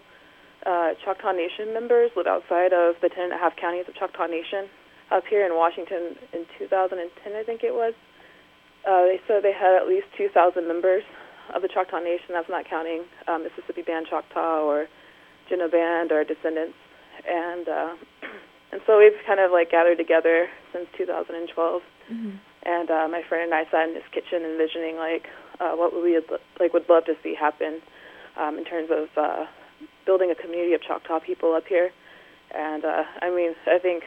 uh, 0.65 0.94
Choctaw 1.03 1.32
Nation 1.32 1.74
members 1.74 2.12
live 2.15 2.27
outside 2.27 2.74
of 2.74 2.96
the 3.01 3.10
ten 3.10 3.32
and 3.32 3.34
a 3.34 3.38
half 3.38 3.56
counties 3.56 3.86
of 3.88 3.96
Choctaw 3.96 4.27
Nation 4.27 4.68
up 5.12 5.24
here 5.29 5.46
in 5.46 5.56
Washington 5.56 6.15
in 6.34 6.46
2010, 6.58 7.00
I 7.34 7.44
think 7.44 7.63
it 7.63 7.74
was. 7.74 7.94
Uh, 8.88 9.03
they 9.10 9.20
said 9.27 9.44
they 9.44 9.53
had 9.53 9.75
at 9.75 9.88
least 9.88 10.08
2,000 10.18 10.68
members 10.68 11.03
of 11.53 11.62
the 11.62 11.68
Choctaw 11.68 12.00
Nation. 12.00 12.32
That's 12.32 12.50
not 12.50 12.70
counting 12.70 13.03
um, 13.27 13.44
Mississippi 13.44 13.82
Band 13.82 14.08
Choctaw 14.10 14.63
or 14.63 14.88
Jena 15.50 15.68
Band 15.68 16.12
or 16.12 16.24
Descendants. 16.24 16.77
And 17.27 17.68
uh, 17.68 17.94
and 18.72 18.82
so 18.86 19.00
we've 19.00 19.18
kind 19.25 19.39
of 19.39 19.51
like 19.51 19.72
gathered 19.72 19.98
together 19.98 20.48
since 20.72 20.88
2012. 20.98 21.82
Mm-hmm. 22.12 22.38
And 22.63 22.89
uh, 22.91 23.08
my 23.10 23.22
friend 23.27 23.51
and 23.51 23.53
I 23.53 23.65
sat 23.72 23.89
in 23.89 23.96
his 23.96 24.08
kitchen 24.13 24.46
envisioning 24.46 24.96
like 24.96 25.25
uh, 25.60 25.74
what 25.75 25.94
we 25.94 26.13
would 26.13 26.39
like 26.60 26.74
would 26.74 26.88
love 26.89 27.06
to 27.06 27.16
see 27.24 27.36
happen 27.36 27.82
um, 28.38 28.58
in 28.58 28.66
terms 28.66 28.89
of 28.92 29.10
uh, 29.18 29.46
building 30.06 30.32
a 30.32 30.36
community 30.36 30.74
of 30.74 30.82
Choctaw 30.82 31.20
people 31.20 31.54
up 31.54 31.68
here. 31.68 31.92
And 32.51 32.86
uh, 32.86 33.04
I 33.22 33.30
mean, 33.30 33.56
I 33.68 33.80
think 33.80 34.04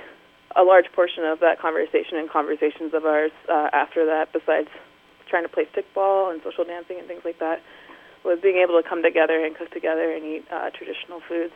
a 0.56 0.62
large 0.62 0.86
portion 0.92 1.24
of 1.24 1.40
that 1.40 1.60
conversation 1.60 2.18
and 2.18 2.28
conversations 2.28 2.92
of 2.94 3.04
ours 3.04 3.32
uh, 3.48 3.68
after 3.72 4.04
that, 4.06 4.32
besides 4.32 4.68
trying 5.28 5.44
to 5.44 5.48
play 5.48 5.66
stickball 5.74 6.32
and 6.32 6.42
social 6.42 6.64
dancing 6.64 6.98
and 6.98 7.06
things 7.06 7.22
like 7.24 7.38
that, 7.38 7.62
was 8.24 8.38
being 8.40 8.56
able 8.56 8.80
to 8.80 8.88
come 8.88 9.02
together 9.02 9.44
and 9.44 9.56
cook 9.56 9.70
together 9.70 10.12
and 10.12 10.24
eat 10.24 10.44
uh, 10.50 10.70
traditional 10.70 11.20
foods. 11.28 11.52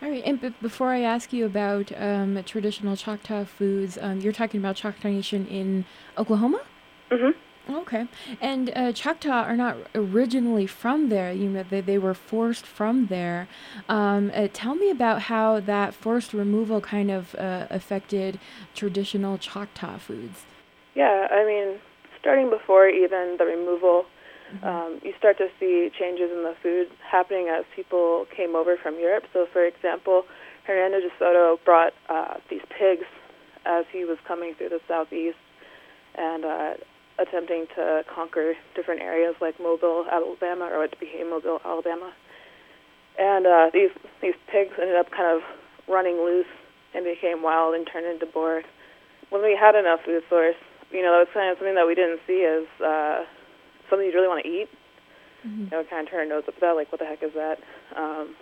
All 0.00 0.08
right, 0.08 0.22
and 0.24 0.40
b- 0.40 0.54
before 0.62 0.88
I 0.88 1.00
ask 1.00 1.32
you 1.32 1.46
about 1.46 1.92
um, 1.96 2.42
traditional 2.44 2.96
Choctaw 2.96 3.44
foods, 3.44 3.98
um, 4.00 4.20
you're 4.20 4.32
talking 4.32 4.60
about 4.60 4.76
Choctaw 4.76 5.08
Nation 5.08 5.46
in 5.46 5.84
Oklahoma. 6.16 6.62
Mm-hmm. 7.10 7.38
Okay, 7.68 8.06
and 8.42 8.70
uh, 8.76 8.92
Choctaw 8.92 9.42
are 9.42 9.56
not 9.56 9.76
originally 9.94 10.66
from 10.66 11.08
there. 11.08 11.32
You 11.32 11.48
know, 11.48 11.62
they, 11.62 11.80
they 11.80 11.96
were 11.96 12.12
forced 12.12 12.66
from 12.66 13.06
there. 13.06 13.48
Um, 13.88 14.30
uh, 14.34 14.48
tell 14.52 14.74
me 14.74 14.90
about 14.90 15.22
how 15.22 15.60
that 15.60 15.94
forced 15.94 16.34
removal 16.34 16.82
kind 16.82 17.10
of 17.10 17.34
uh, 17.36 17.66
affected 17.70 18.38
traditional 18.74 19.38
Choctaw 19.38 19.96
foods. 19.96 20.44
Yeah, 20.94 21.26
I 21.30 21.44
mean, 21.46 21.80
starting 22.20 22.50
before 22.50 22.88
even 22.88 23.36
the 23.38 23.46
removal, 23.46 24.04
mm-hmm. 24.52 24.66
um, 24.66 25.00
you 25.02 25.14
start 25.18 25.38
to 25.38 25.48
see 25.58 25.90
changes 25.98 26.30
in 26.30 26.42
the 26.42 26.54
food 26.62 26.88
happening 27.02 27.48
as 27.48 27.64
people 27.74 28.26
came 28.36 28.54
over 28.54 28.76
from 28.76 28.98
Europe. 28.98 29.24
So, 29.32 29.46
for 29.52 29.64
example, 29.64 30.24
Hernando 30.64 31.00
de 31.00 31.08
Soto 31.18 31.58
brought 31.64 31.94
uh, 32.08 32.34
these 32.50 32.62
pigs 32.78 33.06
as 33.66 33.86
he 33.90 34.04
was 34.04 34.18
coming 34.26 34.54
through 34.54 34.68
the 34.68 34.80
southeast, 34.86 35.38
and 36.14 36.44
uh, 36.44 36.74
attempting 37.18 37.66
to 37.76 38.02
conquer 38.12 38.54
different 38.74 39.00
areas 39.00 39.34
like 39.40 39.58
Mobile, 39.60 40.04
Alabama, 40.10 40.68
or 40.72 40.78
what 40.80 40.98
became 40.98 41.30
Mobile, 41.30 41.60
Alabama. 41.64 42.12
And 43.18 43.46
uh, 43.46 43.70
these 43.72 43.90
these 44.20 44.34
pigs 44.50 44.72
ended 44.80 44.96
up 44.96 45.10
kind 45.10 45.36
of 45.36 45.42
running 45.88 46.16
loose 46.16 46.50
and 46.94 47.04
became 47.04 47.42
wild 47.42 47.74
and 47.74 47.86
turned 47.86 48.06
into 48.06 48.26
boar. 48.26 48.62
When 49.30 49.42
we 49.42 49.56
had 49.58 49.74
enough 49.74 50.00
food 50.04 50.22
source, 50.28 50.56
you 50.90 51.02
know, 51.02 51.12
that 51.12 51.26
was 51.26 51.32
kind 51.34 51.50
of 51.50 51.58
something 51.58 51.74
that 51.74 51.86
we 51.86 51.94
didn't 51.94 52.20
see 52.26 52.42
as 52.46 52.66
uh, 52.82 53.24
something 53.90 54.06
you 54.06 54.14
really 54.14 54.28
want 54.28 54.44
to 54.44 54.50
eat. 54.50 54.68
Mm-hmm. 55.46 55.64
You 55.64 55.70
know, 55.70 55.84
kind 55.90 56.06
of 56.06 56.10
turn 56.10 56.20
our 56.20 56.26
nose 56.26 56.44
up 56.48 56.54
at 56.54 56.60
that, 56.60 56.72
like, 56.72 56.90
what 56.90 57.00
the 57.00 57.06
heck 57.06 57.22
is 57.22 57.34
that? 57.34 57.58
Um, 57.96 58.34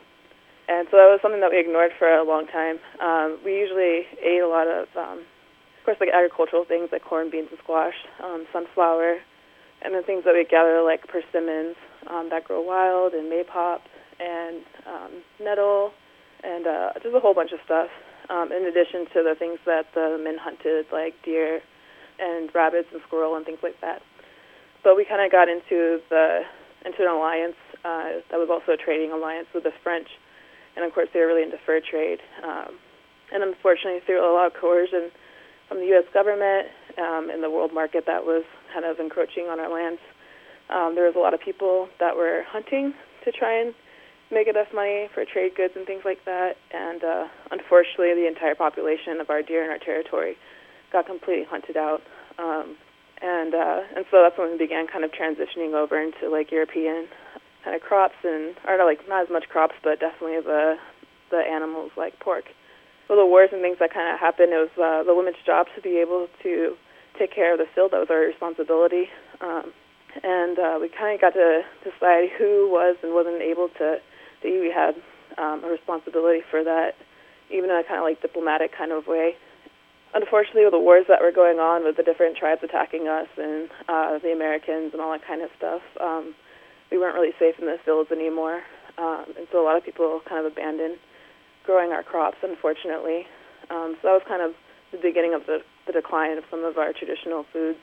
and 0.69 0.87
so 0.91 0.97
that 0.97 1.11
was 1.11 1.19
something 1.21 1.41
that 1.41 1.51
we 1.51 1.59
ignored 1.59 1.91
for 1.99 2.07
a 2.07 2.23
long 2.23 2.47
time. 2.47 2.79
Um, 3.03 3.41
we 3.45 3.59
usually 3.59 4.07
ate 4.23 4.41
a 4.41 4.47
lot 4.47 4.69
of 4.69 4.87
um, 4.97 5.25
of 5.83 5.85
course, 5.85 5.99
like 5.99 6.15
agricultural 6.15 6.65
things 6.65 6.91
like 6.93 7.03
corn, 7.03 7.29
beans, 7.29 7.49
and 7.51 7.59
squash, 7.59 7.99
um, 8.23 8.47
sunflower, 8.53 9.19
and 9.83 9.93
then 9.93 10.05
things 10.05 10.23
that 10.23 10.33
we 10.33 10.47
gather 10.49 10.81
like 10.81 11.03
persimmons 11.11 11.75
um, 12.07 12.31
that 12.31 12.45
grow 12.45 12.63
wild, 12.63 13.15
and 13.15 13.27
maypop, 13.27 13.81
and 14.23 14.63
um, 14.87 15.11
nettle, 15.43 15.91
and 16.45 16.69
uh, 16.69 16.91
just 17.03 17.13
a 17.13 17.19
whole 17.19 17.35
bunch 17.35 17.51
of 17.51 17.59
stuff. 17.65 17.91
Um, 18.31 18.53
in 18.53 18.63
addition 18.63 19.11
to 19.11 19.27
the 19.27 19.35
things 19.37 19.59
that 19.67 19.87
the 19.93 20.23
men 20.23 20.39
hunted, 20.39 20.87
like 20.93 21.15
deer, 21.25 21.59
and 22.21 22.49
rabbits 22.55 22.87
and 22.93 23.03
squirrel 23.09 23.35
and 23.35 23.45
things 23.45 23.59
like 23.61 23.81
that. 23.81 24.03
But 24.85 24.95
we 24.95 25.05
kind 25.05 25.21
of 25.21 25.33
got 25.33 25.49
into 25.49 25.99
the 26.11 26.43
into 26.87 27.03
an 27.03 27.11
alliance 27.11 27.59
uh, 27.85 28.23
that 28.31 28.39
was 28.39 28.47
also 28.55 28.75
a 28.75 28.77
trading 28.77 29.11
alliance 29.11 29.49
with 29.53 29.65
the 29.65 29.75
French, 29.83 30.07
and 30.77 30.87
of 30.87 30.95
course 30.95 31.09
they 31.13 31.19
were 31.19 31.27
really 31.27 31.43
into 31.43 31.59
fur 31.67 31.81
trade. 31.83 32.21
Um, 32.47 32.79
and 33.35 33.43
unfortunately, 33.43 33.99
through 34.07 34.23
a 34.23 34.31
lot 34.31 34.47
of 34.47 34.55
coercion 34.55 35.11
from 35.73 35.81
the 35.81 35.89
U.S. 35.97 36.05
government 36.13 36.69
um, 37.01 37.31
in 37.33 37.41
the 37.41 37.49
world 37.49 37.73
market 37.73 38.05
that 38.05 38.29
was 38.29 38.45
kind 38.75 38.85
of 38.85 39.01
encroaching 39.01 39.49
on 39.49 39.59
our 39.59 39.73
lands. 39.73 40.01
Um, 40.69 40.93
there 40.95 41.09
was 41.09 41.17
a 41.17 41.19
lot 41.19 41.33
of 41.33 41.41
people 41.41 41.89
that 41.99 42.15
were 42.15 42.45
hunting 42.47 42.93
to 43.25 43.33
try 43.33 43.57
and 43.59 43.73
make 44.31 44.49
enough 44.49 44.69
money 44.75 45.09
for 45.15 45.25
trade 45.25 45.57
goods 45.57 45.73
and 45.75 45.87
things 45.87 46.03
like 46.05 46.23
that. 46.27 46.61
And 46.73 47.03
uh, 47.03 47.25
unfortunately, 47.51 48.13
the 48.13 48.29
entire 48.29 48.55
population 48.55 49.17
of 49.17 49.31
our 49.31 49.41
deer 49.41 49.65
in 49.65 49.71
our 49.71 49.81
territory 49.81 50.37
got 50.93 51.07
completely 51.07 51.49
hunted 51.49 51.79
out. 51.79 52.03
Um, 52.39 52.77
and 53.23 53.55
uh, 53.55 53.81
and 53.97 54.05
so 54.11 54.21
that's 54.21 54.37
when 54.37 54.53
we 54.53 54.59
began 54.59 54.87
kind 54.87 55.05
of 55.05 55.13
transitioning 55.13 55.73
over 55.73 55.97
into 55.97 56.29
like 56.29 56.53
European 56.53 57.09
kind 57.65 57.75
of 57.75 57.81
crops 57.81 58.21
and 58.25 58.57
or 58.69 58.77
like 58.85 59.09
not 59.09 59.23
as 59.23 59.31
much 59.31 59.49
crops, 59.49 59.75
but 59.83 60.01
definitely 60.01 60.41
the 60.45 60.77
the 61.31 61.41
animals 61.41 61.93
like 61.97 62.19
pork 62.21 62.45
with 63.13 63.21
the 63.21 63.29
wars 63.29 63.51
and 63.53 63.61
things 63.61 63.77
that 63.77 63.93
kind 63.93 64.09
of 64.09 64.17
happened, 64.17 64.57
it 64.57 64.57
was 64.57 64.73
uh, 64.81 65.05
the 65.05 65.13
women's 65.13 65.37
job 65.45 65.69
to 65.77 65.85
be 65.85 66.01
able 66.01 66.33
to 66.43 66.73
take 67.21 67.29
care 67.29 67.53
of 67.53 67.61
the 67.61 67.69
field. 67.77 67.93
That 67.93 68.01
was 68.01 68.09
our 68.09 68.25
responsibility. 68.25 69.13
Um, 69.45 69.77
and 70.25 70.57
uh, 70.57 70.77
we 70.81 70.89
kind 70.89 71.13
of 71.13 71.21
got 71.21 71.37
to 71.37 71.61
decide 71.85 72.33
who 72.41 72.73
was 72.73 72.97
and 73.05 73.13
wasn't 73.13 73.45
able 73.45 73.69
to, 73.77 74.01
that 74.01 74.49
we 74.49 74.73
had 74.73 74.97
um, 75.37 75.61
a 75.61 75.69
responsibility 75.69 76.41
for 76.49 76.65
that, 76.65 76.97
even 77.53 77.69
in 77.69 77.77
a 77.77 77.85
kind 77.85 78.01
of 78.01 78.09
like 78.09 78.25
diplomatic 78.25 78.73
kind 78.73 78.93
of 78.93 79.05
way. 79.07 79.37
Unfortunately, 80.17 80.65
with 80.65 80.73
the 80.73 80.81
wars 80.81 81.05
that 81.09 81.21
were 81.21 81.33
going 81.33 81.61
on 81.61 81.85
with 81.85 81.97
the 82.01 82.03
different 82.03 82.37
tribes 82.37 82.65
attacking 82.65 83.09
us 83.09 83.29
and 83.37 83.69
uh, 83.93 84.17
the 84.25 84.33
Americans 84.33 84.93
and 84.97 85.01
all 85.01 85.13
that 85.13 85.25
kind 85.25 85.45
of 85.45 85.53
stuff, 85.57 85.85
um, 86.01 86.35
we 86.91 86.97
weren't 86.97 87.15
really 87.15 87.37
safe 87.39 87.57
in 87.61 87.67
the 87.69 87.77
fields 87.85 88.11
anymore. 88.11 88.65
Um, 88.97 89.37
and 89.37 89.49
so 89.53 89.61
a 89.61 89.65
lot 89.65 89.77
of 89.77 89.85
people 89.85 90.21
kind 90.29 90.45
of 90.45 90.53
abandoned 90.53 90.97
growing 91.65 91.93
our 91.93 92.03
crops, 92.03 92.39
unfortunately. 92.43 93.27
Um, 93.71 93.97
so 94.03 94.09
that 94.09 94.15
was 94.15 94.23
kind 94.27 94.43
of 94.43 94.55
the 94.91 94.99
beginning 94.99 95.35
of 95.35 95.47
the, 95.47 95.59
the 95.87 95.93
decline 95.93 96.37
of 96.37 96.45
some 96.51 96.65
of 96.65 96.77
our 96.79 96.93
traditional 96.93 97.45
foods 97.53 97.79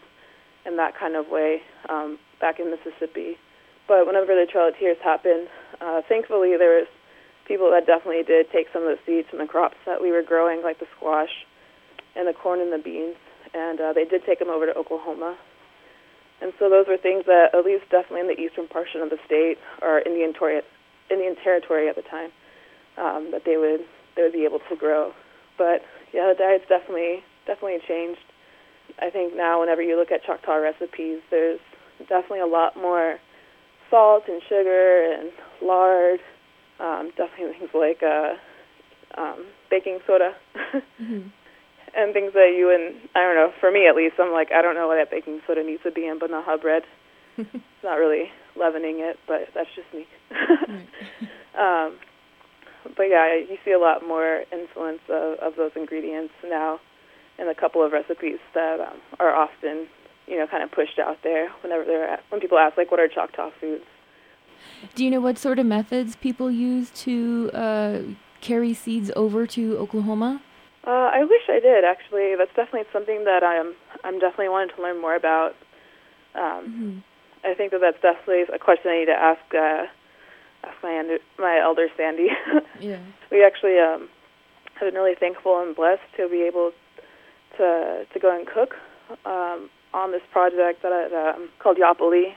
in 0.65 0.77
that 0.77 0.97
kind 0.97 1.15
of 1.15 1.27
way 1.29 1.61
um, 1.89 2.19
back 2.39 2.59
in 2.59 2.69
Mississippi. 2.69 3.37
But 3.87 4.05
whenever 4.05 4.35
the 4.35 4.45
Trail 4.45 4.67
of 4.67 4.77
Tears 4.77 4.97
happened, 5.03 5.47
uh, 5.81 6.01
thankfully 6.07 6.55
there 6.57 6.77
was 6.77 6.87
people 7.47 7.71
that 7.71 7.87
definitely 7.87 8.23
did 8.23 8.51
take 8.51 8.67
some 8.71 8.83
of 8.83 8.89
the 8.89 8.99
seeds 9.05 9.27
from 9.29 9.39
the 9.39 9.47
crops 9.47 9.77
that 9.85 10.01
we 10.01 10.11
were 10.11 10.21
growing, 10.21 10.61
like 10.61 10.79
the 10.79 10.85
squash 10.95 11.31
and 12.15 12.27
the 12.27 12.33
corn 12.33 12.59
and 12.59 12.71
the 12.71 12.77
beans, 12.77 13.15
and 13.53 13.81
uh, 13.81 13.93
they 13.93 14.05
did 14.05 14.23
take 14.25 14.37
them 14.37 14.49
over 14.49 14.67
to 14.67 14.75
Oklahoma. 14.77 15.35
And 16.41 16.53
so 16.59 16.69
those 16.69 16.85
were 16.87 16.97
things 16.97 17.25
that, 17.25 17.49
at 17.53 17.65
least 17.65 17.89
definitely 17.89 18.21
in 18.21 18.27
the 18.27 18.39
eastern 18.39 18.67
portion 18.67 19.01
of 19.01 19.09
the 19.09 19.17
state, 19.25 19.57
or 19.81 19.99
Indian, 19.99 20.33
tori- 20.33 20.61
Indian 21.09 21.35
territory 21.43 21.89
at 21.89 21.95
the 21.95 22.03
time, 22.03 22.29
um, 22.99 23.31
that 23.31 23.43
they 23.45 23.57
would 23.57 23.81
they 24.15 24.23
would 24.23 24.33
be 24.33 24.45
able 24.45 24.59
to 24.69 24.75
grow. 24.75 25.13
But 25.57 25.81
yeah, 26.13 26.31
the 26.31 26.35
diet's 26.37 26.65
definitely 26.67 27.23
definitely 27.47 27.79
changed. 27.87 28.21
I 29.01 29.09
think 29.09 29.35
now 29.35 29.61
whenever 29.61 29.81
you 29.81 29.97
look 29.97 30.11
at 30.11 30.23
Choctaw 30.23 30.55
recipes, 30.55 31.21
there's 31.31 31.59
definitely 32.07 32.41
a 32.41 32.47
lot 32.47 32.75
more 32.75 33.19
salt 33.89 34.23
and 34.27 34.41
sugar 34.47 35.13
and 35.13 35.31
lard. 35.61 36.19
Um, 36.79 37.11
definitely 37.17 37.53
things 37.59 37.71
like 37.73 38.03
uh, 38.03 38.33
um, 39.17 39.45
baking 39.69 39.99
soda 40.05 40.33
mm-hmm. 41.01 41.27
and 41.95 42.13
things 42.13 42.33
that 42.33 42.53
you 42.55 42.71
and 42.73 43.09
I 43.15 43.21
don't 43.21 43.35
know. 43.35 43.51
For 43.59 43.71
me 43.71 43.87
at 43.87 43.95
least, 43.95 44.15
I'm 44.19 44.31
like 44.31 44.51
I 44.51 44.61
don't 44.61 44.75
know 44.75 44.87
what 44.87 44.95
that 44.95 45.11
baking 45.11 45.41
soda 45.47 45.63
needs 45.63 45.83
to 45.83 45.91
be 45.91 46.07
in 46.07 46.19
banaha 46.19 46.61
bread. 46.61 46.83
it's 47.37 47.83
not 47.83 47.95
really 47.95 48.31
leavening 48.59 48.99
it, 48.99 49.17
but 49.27 49.47
that's 49.53 49.69
just 49.75 49.87
me. 49.93 50.07
um, 51.57 51.95
but 52.95 53.03
yeah, 53.03 53.35
you 53.35 53.57
see 53.63 53.71
a 53.71 53.79
lot 53.79 54.05
more 54.05 54.43
influence 54.51 55.01
of, 55.09 55.39
of 55.39 55.55
those 55.55 55.71
ingredients 55.75 56.33
now 56.43 56.79
in 57.37 57.47
a 57.47 57.55
couple 57.55 57.83
of 57.83 57.91
recipes 57.91 58.39
that 58.53 58.79
um, 58.79 58.97
are 59.19 59.33
often, 59.33 59.87
you 60.27 60.37
know, 60.37 60.47
kind 60.47 60.63
of 60.63 60.71
pushed 60.71 60.99
out 60.99 61.17
there 61.23 61.49
whenever 61.61 61.85
they're 61.85 62.07
at, 62.07 62.23
when 62.29 62.41
people 62.41 62.57
ask 62.57 62.77
like, 62.77 62.91
what 62.91 62.99
are 62.99 63.07
Choctaw 63.07 63.49
foods? 63.59 63.85
Do 64.95 65.03
you 65.03 65.11
know 65.11 65.21
what 65.21 65.37
sort 65.37 65.59
of 65.59 65.65
methods 65.65 66.15
people 66.15 66.51
use 66.51 66.89
to 67.03 67.49
uh, 67.53 67.99
carry 68.41 68.73
seeds 68.73 69.11
over 69.15 69.47
to 69.47 69.77
Oklahoma? 69.77 70.41
Uh, 70.85 71.11
I 71.13 71.23
wish 71.23 71.41
I 71.49 71.59
did 71.59 71.83
actually. 71.83 72.35
That's 72.37 72.53
definitely 72.55 72.87
something 72.91 73.25
that 73.25 73.43
I'm 73.43 73.75
I'm 74.03 74.19
definitely 74.19 74.49
wanting 74.49 74.75
to 74.75 74.81
learn 74.81 74.99
more 74.99 75.15
about. 75.15 75.55
Um, 76.35 76.41
mm-hmm. 76.41 76.97
I 77.43 77.53
think 77.53 77.71
that 77.71 77.81
that's 77.81 78.01
definitely 78.01 78.43
a 78.53 78.59
question 78.59 78.91
I 78.91 78.99
need 78.99 79.05
to 79.05 79.11
ask 79.11 79.41
uh, 79.53 79.85
ask 80.63 80.75
my 80.83 80.99
under, 80.99 81.17
my 81.37 81.59
elder 81.61 81.87
Sandy. 81.97 82.29
yeah. 82.79 82.99
We 83.31 83.43
actually 83.43 83.77
um, 83.79 84.09
have 84.75 84.91
been 84.91 84.99
really 84.99 85.15
thankful 85.19 85.61
and 85.61 85.75
blessed 85.75 86.01
to 86.17 86.29
be 86.29 86.41
able 86.43 86.71
to 87.57 88.05
to 88.11 88.19
go 88.19 88.35
and 88.35 88.47
cook 88.47 88.75
um, 89.25 89.69
on 89.93 90.11
this 90.11 90.21
project 90.31 90.81
that 90.83 90.91
I, 90.91 91.33
um, 91.35 91.49
called 91.59 91.77
Yappalli. 91.77 92.35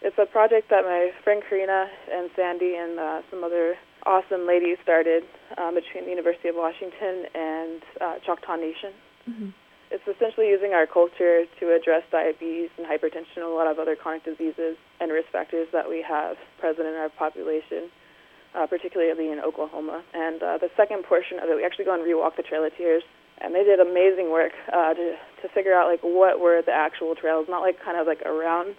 It's 0.00 0.16
a 0.18 0.26
project 0.26 0.70
that 0.70 0.84
my 0.84 1.10
friend 1.24 1.42
Karina 1.48 1.88
and 2.12 2.30
Sandy 2.36 2.76
and 2.76 2.98
uh, 2.98 3.22
some 3.30 3.42
other 3.42 3.74
awesome 4.06 4.46
ladies 4.46 4.78
started 4.82 5.24
um, 5.58 5.74
between 5.74 6.04
the 6.04 6.10
University 6.10 6.48
of 6.48 6.54
Washington 6.56 7.26
and 7.34 7.82
uh, 8.00 8.14
Choctaw 8.24 8.56
Nation. 8.56 8.92
Mm-hmm. 9.28 9.48
It's 9.90 10.04
essentially 10.06 10.48
using 10.48 10.72
our 10.74 10.86
culture 10.86 11.44
to 11.60 11.64
address 11.74 12.02
diabetes 12.12 12.68
and 12.76 12.86
hypertension 12.86 13.36
and 13.36 13.44
a 13.44 13.48
lot 13.48 13.66
of 13.66 13.78
other 13.78 13.96
chronic 13.96 14.24
diseases 14.24 14.76
and 15.00 15.10
risk 15.10 15.28
factors 15.32 15.66
that 15.72 15.88
we 15.88 16.04
have 16.06 16.36
present 16.60 16.86
in 16.86 16.94
our 16.94 17.08
population, 17.08 17.88
uh, 18.54 18.66
particularly 18.66 19.32
in 19.32 19.40
Oklahoma. 19.40 20.04
And 20.12 20.42
uh, 20.42 20.58
the 20.58 20.68
second 20.76 21.04
portion 21.04 21.38
of 21.38 21.48
it, 21.48 21.56
we 21.56 21.64
actually 21.64 21.86
go 21.86 21.94
and 21.94 22.04
rewalk 22.04 22.36
the 22.36 22.42
Trail 22.42 22.64
of 22.64 22.76
Tears, 22.76 23.02
and 23.38 23.54
they 23.54 23.64
did 23.64 23.80
amazing 23.80 24.30
work 24.30 24.52
uh, 24.72 24.92
to 24.94 25.16
to 25.42 25.48
figure 25.54 25.72
out 25.72 25.88
like 25.88 26.00
what 26.02 26.40
were 26.40 26.60
the 26.60 26.72
actual 26.72 27.14
trails, 27.14 27.46
not 27.48 27.60
like 27.60 27.76
kind 27.82 27.98
of 27.98 28.06
like 28.06 28.20
around 28.22 28.74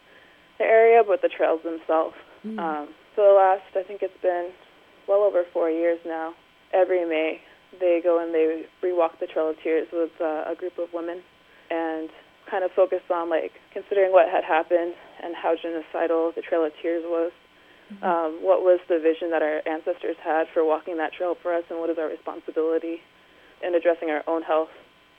the 0.60 0.66
area, 0.66 1.02
but 1.06 1.22
the 1.22 1.30
trails 1.30 1.62
themselves. 1.64 2.16
Mm-hmm. 2.46 2.60
Um, 2.60 2.90
so 3.16 3.24
the 3.24 3.34
last, 3.34 3.64
I 3.76 3.84
think 3.84 4.04
it's 4.04 4.22
been 4.22 4.52
well 5.08 5.24
over 5.24 5.44
four 5.54 5.70
years 5.70 6.00
now. 6.06 6.34
Every 6.72 7.04
May, 7.06 7.42
they 7.80 8.02
go 8.04 8.24
and 8.24 8.34
they 8.34 8.66
rewalk 8.82 9.20
the 9.20 9.28
Trail 9.28 9.50
of 9.50 9.58
Tears 9.62 9.88
with 9.94 10.12
uh, 10.20 10.50
a 10.50 10.56
group 10.58 10.78
of 10.80 10.90
women 10.94 11.22
and 11.70 12.10
kind 12.50 12.64
of 12.64 12.72
focus 12.72 13.02
on 13.14 13.30
like 13.30 13.52
considering 13.74 14.12
what 14.12 14.28
had 14.30 14.44
happened 14.44 14.94
and 15.22 15.36
how 15.36 15.54
genocidal 15.54 16.34
the 16.34 16.42
Trail 16.42 16.66
of 16.66 16.72
Tears 16.82 17.04
was. 17.06 17.32
Mm-hmm. 17.94 18.04
Um, 18.06 18.32
what 18.42 18.62
was 18.62 18.80
the 18.88 19.00
vision 19.00 19.32
that 19.32 19.42
our 19.42 19.62
ancestors 19.66 20.16
had 20.24 20.46
for 20.54 20.64
walking 20.66 20.98
that 20.98 21.14
trail 21.14 21.36
for 21.42 21.54
us, 21.54 21.64
and 21.70 21.80
what 21.80 21.90
is 21.90 21.98
our 21.98 22.08
responsibility 22.08 23.02
in 23.66 23.74
addressing 23.74 24.10
our 24.10 24.24
own 24.28 24.42
health 24.44 24.70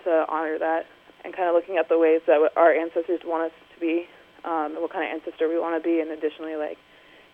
to 0.04 0.24
honor 0.28 0.58
that, 0.58 0.86
and 1.24 1.34
kind 1.34 1.48
of 1.48 1.54
looking 1.54 1.76
at 1.78 1.88
the 1.88 1.98
ways 1.98 2.22
that 2.26 2.38
our 2.56 2.72
ancestors 2.72 3.20
want 3.24 3.50
us 3.50 3.56
to 3.74 3.80
be, 3.80 4.06
um, 4.44 4.72
and 4.72 4.80
what 4.80 4.92
kind 4.92 5.04
of 5.04 5.10
ancestor 5.10 5.48
we 5.48 5.58
want 5.58 5.74
to 5.74 5.82
be, 5.82 6.00
and 6.00 6.10
additionally, 6.10 6.54
like 6.54 6.78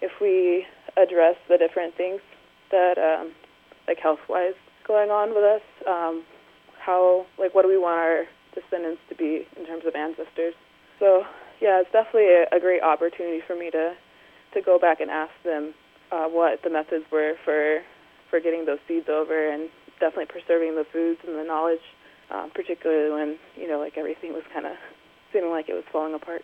if 0.01 0.11
we 0.21 0.67
address 0.97 1.37
the 1.49 1.59
different 1.59 1.95
things 1.97 2.21
that, 2.71 2.97
um, 2.99 3.33
like 3.87 3.99
health-wise, 3.99 4.57
going 4.87 5.11
on 5.11 5.35
with 5.35 5.45
us, 5.45 5.63
um, 5.87 6.23
how, 6.79 7.27
like, 7.39 7.55
what 7.55 7.63
do 7.63 7.69
we 7.69 7.79
want 7.79 7.99
our 7.99 8.25
descendants 8.55 9.01
to 9.09 9.15
be 9.15 9.47
in 9.59 9.67
terms 9.67 9.85
of 9.87 9.95
ancestors? 9.95 10.55
So, 10.99 11.25
yeah, 11.61 11.81
it's 11.81 11.91
definitely 11.93 12.31
a, 12.31 12.57
a 12.57 12.61
great 12.61 12.83
opportunity 12.83 13.41
for 13.47 13.57
me 13.57 13.71
to 13.71 13.95
to 14.55 14.63
go 14.63 14.79
back 14.79 15.01
and 15.01 15.11
ask 15.11 15.33
them 15.45 15.75
uh, 16.11 16.27
what 16.27 16.63
the 16.63 16.71
methods 16.71 17.05
were 17.13 17.35
for 17.45 17.83
for 18.31 18.41
getting 18.41 18.65
those 18.65 18.79
seeds 18.89 19.09
over, 19.09 19.53
and 19.53 19.69
definitely 20.01 20.27
preserving 20.27 20.75
the 20.75 20.85
foods 20.93 21.21
and 21.27 21.37
the 21.37 21.45
knowledge, 21.45 21.85
um, 22.31 22.51
particularly 22.55 23.13
when 23.13 23.39
you 23.57 23.69
know, 23.69 23.79
like 23.79 23.99
everything 23.99 24.33
was 24.33 24.45
kind 24.53 24.67
of 24.67 24.77
seeming 25.33 25.51
like 25.51 25.69
it 25.69 25.75
was 25.75 25.85
falling 25.93 26.15
apart. 26.15 26.43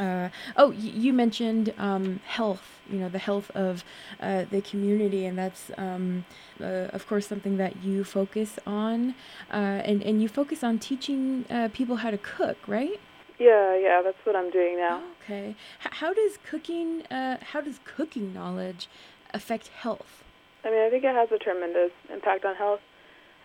Uh, 0.00 0.30
oh, 0.56 0.70
you 0.70 1.12
mentioned 1.12 1.74
um, 1.76 2.20
health, 2.26 2.80
you 2.90 2.98
know, 2.98 3.10
the 3.10 3.18
health 3.18 3.50
of 3.50 3.84
uh, 4.20 4.44
the 4.50 4.62
community, 4.62 5.26
and 5.26 5.36
that's, 5.36 5.70
um, 5.76 6.24
uh, 6.58 6.88
of 6.96 7.06
course, 7.06 7.26
something 7.26 7.58
that 7.58 7.84
you 7.84 8.02
focus 8.02 8.58
on. 8.66 9.14
Uh, 9.52 9.88
and, 9.88 10.02
and 10.02 10.22
you 10.22 10.28
focus 10.28 10.64
on 10.64 10.78
teaching 10.78 11.44
uh, 11.50 11.68
people 11.74 11.96
how 11.96 12.10
to 12.10 12.18
cook, 12.18 12.56
right? 12.66 12.98
Yeah, 13.38 13.76
yeah, 13.76 14.00
that's 14.02 14.16
what 14.24 14.34
I'm 14.34 14.50
doing 14.50 14.76
now. 14.76 15.02
Okay. 15.22 15.54
H- 15.84 15.92
how 16.00 16.14
does 16.14 16.38
cooking, 16.50 17.06
uh, 17.10 17.36
how 17.52 17.60
does 17.60 17.78
cooking 17.84 18.32
knowledge 18.32 18.88
affect 19.34 19.68
health? 19.68 20.24
I 20.64 20.70
mean, 20.70 20.80
I 20.80 20.88
think 20.90 21.04
it 21.04 21.14
has 21.14 21.30
a 21.30 21.38
tremendous 21.38 21.92
impact 22.12 22.46
on 22.46 22.54
health. 22.56 22.80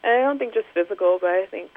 And 0.03 0.13
I 0.13 0.21
don't 0.21 0.39
think 0.39 0.53
just 0.53 0.67
physical, 0.73 1.17
but 1.19 1.31
I 1.31 1.47
think 1.47 1.71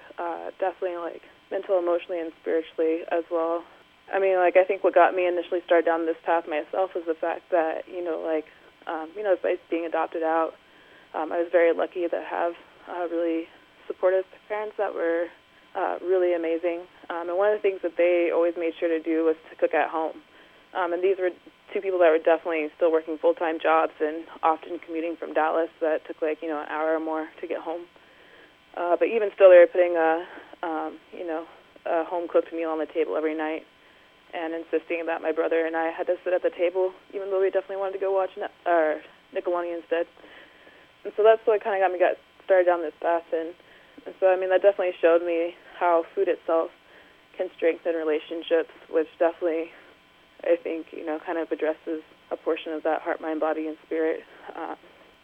definitely 0.61 0.99
like 0.99 1.23
mental, 1.50 1.78
emotionally, 1.78 2.20
and 2.20 2.32
spiritually 2.40 3.00
as 3.11 3.25
well. 3.30 3.64
I 4.12 4.19
mean, 4.19 4.37
like 4.37 4.57
I 4.57 4.65
think 4.65 4.85
what 4.85 4.95
got 4.95 5.15
me 5.15 5.27
initially 5.27 5.61
started 5.65 5.85
down 5.85 6.07
this 6.07 6.17
path 6.25 6.45
myself 6.49 6.95
was 6.95 7.05
the 7.07 7.15
fact 7.15 7.50
that 7.50 7.85
you 7.88 8.03
know, 8.03 8.21
like 8.25 8.47
um, 8.87 9.11
you 9.17 9.23
know, 9.23 9.37
by 9.43 9.57
being 9.71 9.85
adopted 9.85 10.23
out, 10.23 10.53
um, 11.15 11.33
I 11.33 11.38
was 11.38 11.49
very 11.53 11.75
lucky 11.75 12.09
to 12.09 12.25
have 12.25 12.53
uh, 12.88 13.07
really 13.09 13.45
supportive 13.87 14.25
parents 14.49 14.77
that 14.79 14.95
were 14.95 15.27
uh, 15.77 15.97
really 16.03 16.35
amazing. 16.35 16.88
Um, 17.11 17.29
and 17.29 17.37
one 17.37 17.53
of 17.53 17.59
the 17.59 17.62
things 17.62 17.81
that 17.83 17.97
they 17.97 18.31
always 18.33 18.55
made 18.57 18.73
sure 18.81 18.88
to 18.88 19.00
do 19.03 19.25
was 19.25 19.37
to 19.50 19.57
cook 19.57 19.75
at 19.75 19.91
home. 19.91 20.17
Um, 20.75 20.93
and 20.93 21.03
these 21.03 21.17
were 21.19 21.31
two 21.73 21.81
people 21.81 21.99
that 22.00 22.09
were 22.09 22.19
definitely 22.19 22.69
still 22.77 22.93
working 22.93 23.19
full 23.19 23.35
time 23.35 23.59
jobs 23.61 23.93
and 24.00 24.25
often 24.43 24.79
commuting 24.85 25.17
from 25.17 25.35
Dallas 25.35 25.71
that 25.81 26.07
took 26.07 26.21
like 26.23 26.41
you 26.41 26.49
know 26.49 26.61
an 26.61 26.69
hour 26.69 26.97
or 26.97 27.00
more 27.00 27.29
to 27.41 27.47
get 27.47 27.61
home. 27.61 27.85
Uh, 28.77 28.97
but 28.99 29.09
even 29.09 29.29
still, 29.35 29.50
they 29.50 29.59
were 29.59 29.69
putting 29.69 29.97
a 29.97 30.25
um, 30.62 30.99
you 31.12 31.27
know 31.27 31.45
a 31.85 32.05
home 32.05 32.29
cooked 32.29 32.53
meal 32.53 32.71
on 32.71 32.79
the 32.79 32.87
table 32.87 33.17
every 33.17 33.37
night 33.37 33.65
and 34.35 34.54
insisting 34.54 35.06
that 35.06 35.23
my 35.23 35.32
brother 35.32 35.66
and 35.66 35.76
I 35.76 35.90
had 35.90 36.06
to 36.06 36.16
sit 36.25 36.32
at 36.32 36.42
the 36.42 36.50
table, 36.50 36.92
even 37.14 37.30
though 37.30 37.40
we 37.40 37.50
definitely 37.50 37.80
wanted 37.80 37.94
to 37.94 38.04
go 38.04 38.12
watch 38.12 38.30
ne- 38.37 38.52
or 38.66 39.00
Nickelodeon 39.35 39.80
instead. 39.80 40.06
And 41.04 41.12
so 41.16 41.23
that's 41.23 41.40
what 41.47 41.62
kind 41.62 41.76
of 41.76 41.80
got 41.85 41.92
me 41.92 41.99
got 41.99 42.16
started 42.44 42.66
down 42.66 42.82
this 42.82 42.97
path. 43.00 43.25
And, 43.32 43.54
and 44.06 44.14
so 44.20 44.28
I 44.28 44.37
mean 44.37 44.50
that 44.50 44.62
definitely 44.62 44.97
showed 45.00 45.25
me 45.25 45.54
how 45.78 46.04
food 46.14 46.28
itself 46.28 46.70
can 47.37 47.49
strengthen 47.56 47.94
relationships, 47.94 48.75
which 48.90 49.08
definitely 49.18 49.70
I 50.44 50.56
think 50.61 50.92
you 50.92 51.07
know 51.07 51.18
kind 51.24 51.38
of 51.38 51.50
addresses 51.50 52.03
a 52.31 52.37
portion 52.37 52.72
of 52.72 52.83
that 52.83 53.00
heart, 53.00 53.20
mind, 53.20 53.40
body, 53.40 53.66
and 53.66 53.76
spirit. 53.87 54.20
Uh, 54.55 54.74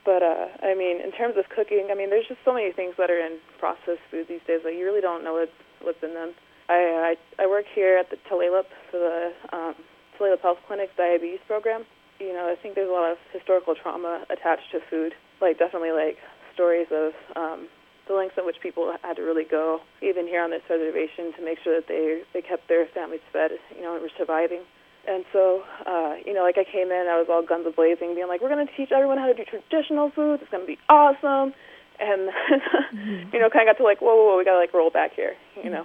but 0.04 0.22
uh, 0.22 0.46
I 0.62 0.74
mean, 0.74 1.00
in 1.00 1.12
terms 1.12 1.36
of 1.36 1.48
cooking, 1.48 1.88
I 1.90 1.94
mean, 1.94 2.10
there's 2.10 2.28
just 2.28 2.40
so 2.44 2.52
many 2.52 2.72
things 2.72 2.94
that 2.98 3.10
are 3.10 3.18
in 3.18 3.38
processed 3.58 4.04
food 4.10 4.26
these 4.28 4.44
days 4.46 4.60
that 4.64 4.74
you 4.74 4.84
really 4.84 5.00
don't 5.00 5.24
know 5.24 5.34
what's 5.34 5.58
what's 5.80 6.02
in 6.02 6.14
them. 6.14 6.32
I, 6.68 7.16
I 7.38 7.42
I 7.42 7.46
work 7.46 7.66
here 7.74 7.98
at 7.98 8.10
the 8.10 8.16
Tulalip 8.30 8.66
for 8.90 8.98
the 8.98 9.56
um, 9.56 9.74
Tulalip 10.18 10.40
Health 10.40 10.58
Clinic's 10.68 10.96
diabetes 10.96 11.40
program. 11.46 11.84
You 12.20 12.32
know, 12.32 12.48
I 12.50 12.60
think 12.60 12.74
there's 12.74 12.88
a 12.88 12.92
lot 12.92 13.10
of 13.10 13.18
historical 13.32 13.74
trauma 13.74 14.24
attached 14.30 14.70
to 14.72 14.80
food. 14.88 15.12
Like 15.40 15.58
definitely 15.58 15.92
like 15.92 16.16
stories 16.54 16.86
of 16.90 17.12
um, 17.36 17.68
the 18.06 18.14
lengths 18.14 18.38
at 18.38 18.46
which 18.46 18.56
people 18.62 18.94
had 19.02 19.16
to 19.16 19.22
really 19.22 19.44
go, 19.44 19.80
even 20.00 20.26
here 20.26 20.42
on 20.42 20.50
this 20.50 20.62
reservation, 20.70 21.32
to 21.36 21.44
make 21.44 21.58
sure 21.62 21.74
that 21.74 21.88
they 21.88 22.22
they 22.32 22.40
kept 22.40 22.68
their 22.68 22.86
families 22.94 23.24
fed. 23.32 23.52
You 23.76 23.82
know, 23.82 23.94
and 23.94 24.02
were 24.02 24.14
surviving. 24.16 24.62
And 25.06 25.24
so, 25.34 25.62
uh, 25.84 26.16
you 26.24 26.32
know, 26.32 26.42
like 26.42 26.56
I 26.56 26.64
came 26.64 26.88
in, 26.88 27.06
I 27.12 27.20
was 27.20 27.26
all 27.28 27.44
guns 27.44 27.66
blazing, 27.76 28.14
being 28.14 28.28
like, 28.28 28.40
"We're 28.40 28.48
going 28.48 28.66
to 28.66 28.72
teach 28.72 28.90
everyone 28.90 29.18
how 29.18 29.26
to 29.26 29.34
do 29.34 29.44
traditional 29.44 30.10
foods. 30.10 30.40
It's 30.40 30.50
going 30.50 30.64
to 30.64 30.66
be 30.66 30.78
awesome." 30.88 31.52
And 32.00 32.30
mm-hmm. 32.32 33.28
you 33.34 33.38
know, 33.38 33.50
kind 33.50 33.68
of 33.68 33.76
got 33.76 33.78
to 33.78 33.84
like, 33.84 34.00
whoa, 34.00 34.16
whoa, 34.16 34.32
whoa, 34.32 34.38
we 34.38 34.44
got 34.44 34.52
to 34.52 34.58
like 34.58 34.72
roll 34.72 34.90
back 34.90 35.12
here, 35.14 35.34
you 35.62 35.70
know. 35.70 35.84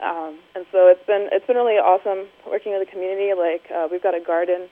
Um, 0.00 0.40
and 0.54 0.64
so 0.72 0.88
it's 0.88 1.04
been 1.06 1.28
it's 1.30 1.46
been 1.46 1.56
really 1.56 1.76
awesome 1.76 2.28
working 2.48 2.72
with 2.72 2.86
the 2.86 2.90
community. 2.90 3.36
Like 3.36 3.68
uh, 3.68 3.88
we've 3.90 4.02
got 4.02 4.14
a 4.14 4.20
garden 4.20 4.68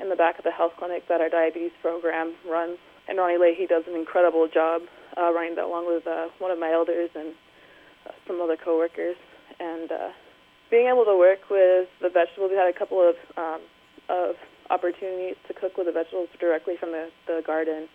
in 0.00 0.08
the 0.08 0.16
back 0.16 0.38
of 0.38 0.44
the 0.44 0.50
health 0.50 0.72
clinic 0.78 1.06
that 1.08 1.20
our 1.20 1.28
diabetes 1.28 1.76
program 1.82 2.34
runs, 2.48 2.78
and 3.08 3.18
Ronnie 3.18 3.36
Leahy 3.36 3.66
does 3.66 3.84
an 3.86 3.94
incredible 3.94 4.48
job 4.48 4.82
uh, 5.16 5.32
running 5.32 5.56
that 5.56 5.64
along 5.64 5.86
with 5.86 6.06
uh, 6.06 6.28
one 6.38 6.50
of 6.50 6.58
my 6.58 6.72
elders 6.72 7.10
and 7.14 7.34
uh, 8.08 8.12
some 8.26 8.40
other 8.40 8.56
coworkers. 8.56 9.16
And 9.60 9.92
uh, 9.92 10.10
being 10.70 10.88
able 10.88 11.04
to 11.04 11.16
work 11.16 11.50
with 11.50 11.88
the 12.00 12.08
vegetables, 12.08 12.50
we 12.50 12.56
had 12.56 12.72
a 12.72 12.76
couple 12.76 13.00
of 13.00 13.16
um, 13.36 13.60
of 14.08 14.36
opportunities 14.70 15.36
to 15.48 15.54
cook 15.54 15.76
with 15.76 15.86
the 15.86 15.92
vegetables 15.92 16.28
directly 16.40 16.76
from 16.80 16.92
the, 16.92 17.10
the 17.26 17.42
garden. 17.46 17.88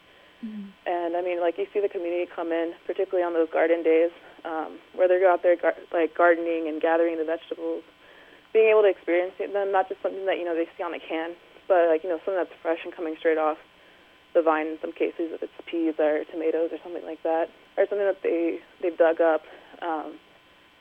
Mm-hmm. 0.45 0.69
And 0.85 1.17
I 1.17 1.21
mean, 1.23 1.41
like 1.41 1.57
you 1.57 1.65
see 1.73 1.81
the 1.81 1.89
community 1.89 2.29
come 2.29 2.51
in, 2.51 2.73
particularly 2.85 3.25
on 3.25 3.33
those 3.33 3.49
garden 3.49 3.81
days, 3.81 4.11
um, 4.45 4.79
where 4.95 5.07
they 5.07 5.19
go 5.19 5.31
out 5.31 5.43
there 5.43 5.55
gar- 5.55 5.79
like 5.93 6.15
gardening 6.15 6.67
and 6.67 6.81
gathering 6.81 7.17
the 7.17 7.25
vegetables, 7.25 7.83
being 8.53 8.69
able 8.69 8.81
to 8.83 8.89
experience 8.89 9.33
them, 9.39 9.71
not 9.71 9.89
just 9.89 10.01
something 10.01 10.25
that 10.25 10.37
you 10.37 10.45
know 10.45 10.55
they 10.55 10.67
see 10.77 10.83
on 10.83 10.91
the 10.91 10.99
can, 10.99 11.33
but 11.67 11.87
like 11.87 12.03
you 12.03 12.09
know 12.09 12.17
something 12.25 12.41
that's 12.41 12.53
fresh 12.61 12.79
and 12.83 12.93
coming 12.95 13.15
straight 13.19 13.37
off 13.37 13.57
the 14.33 14.41
vine 14.41 14.67
in 14.67 14.77
some 14.81 14.91
cases, 14.91 15.33
if 15.33 15.41
it's 15.41 15.53
peas 15.65 15.95
or 15.99 16.23
tomatoes 16.31 16.69
or 16.71 16.77
something 16.83 17.05
like 17.05 17.21
that, 17.23 17.49
or 17.77 17.85
something 17.89 18.05
that 18.05 18.21
they 18.21 18.59
they've 18.81 18.97
dug 18.97 19.21
up, 19.21 19.41
um, 19.81 20.19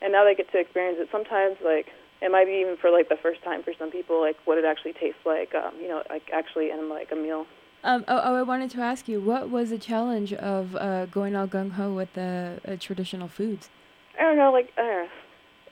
and 0.02 0.12
now 0.12 0.24
they 0.24 0.34
get 0.34 0.50
to 0.52 0.58
experience 0.58 0.98
it. 1.00 1.08
Sometimes 1.10 1.56
like 1.64 1.88
it 2.20 2.30
might 2.30 2.46
be 2.46 2.60
even 2.64 2.76
for 2.76 2.90
like 2.90 3.08
the 3.08 3.20
first 3.20 3.42
time 3.42 3.62
for 3.62 3.72
some 3.78 3.90
people, 3.90 4.20
like 4.20 4.36
what 4.44 4.58
it 4.58 4.64
actually 4.64 4.92
tastes 4.92 5.20
like, 5.24 5.54
um, 5.54 5.74
you 5.80 5.88
know, 5.88 6.02
like 6.08 6.28
actually 6.32 6.70
in 6.70 6.88
like 6.88 7.12
a 7.12 7.16
meal. 7.16 7.46
Um, 7.86 8.04
oh, 8.08 8.20
oh, 8.24 8.34
I 8.34 8.42
wanted 8.42 8.72
to 8.72 8.80
ask 8.80 9.06
you, 9.06 9.20
what 9.20 9.48
was 9.48 9.70
the 9.70 9.78
challenge 9.78 10.32
of 10.32 10.74
uh, 10.74 11.06
going 11.06 11.36
all 11.36 11.46
gung 11.46 11.70
ho 11.70 11.94
with 11.94 12.12
the 12.14 12.60
uh, 12.66 12.74
traditional 12.80 13.28
foods? 13.28 13.70
I 14.18 14.22
don't 14.22 14.36
know, 14.36 14.50
like, 14.50 14.72
uh, 14.76 15.06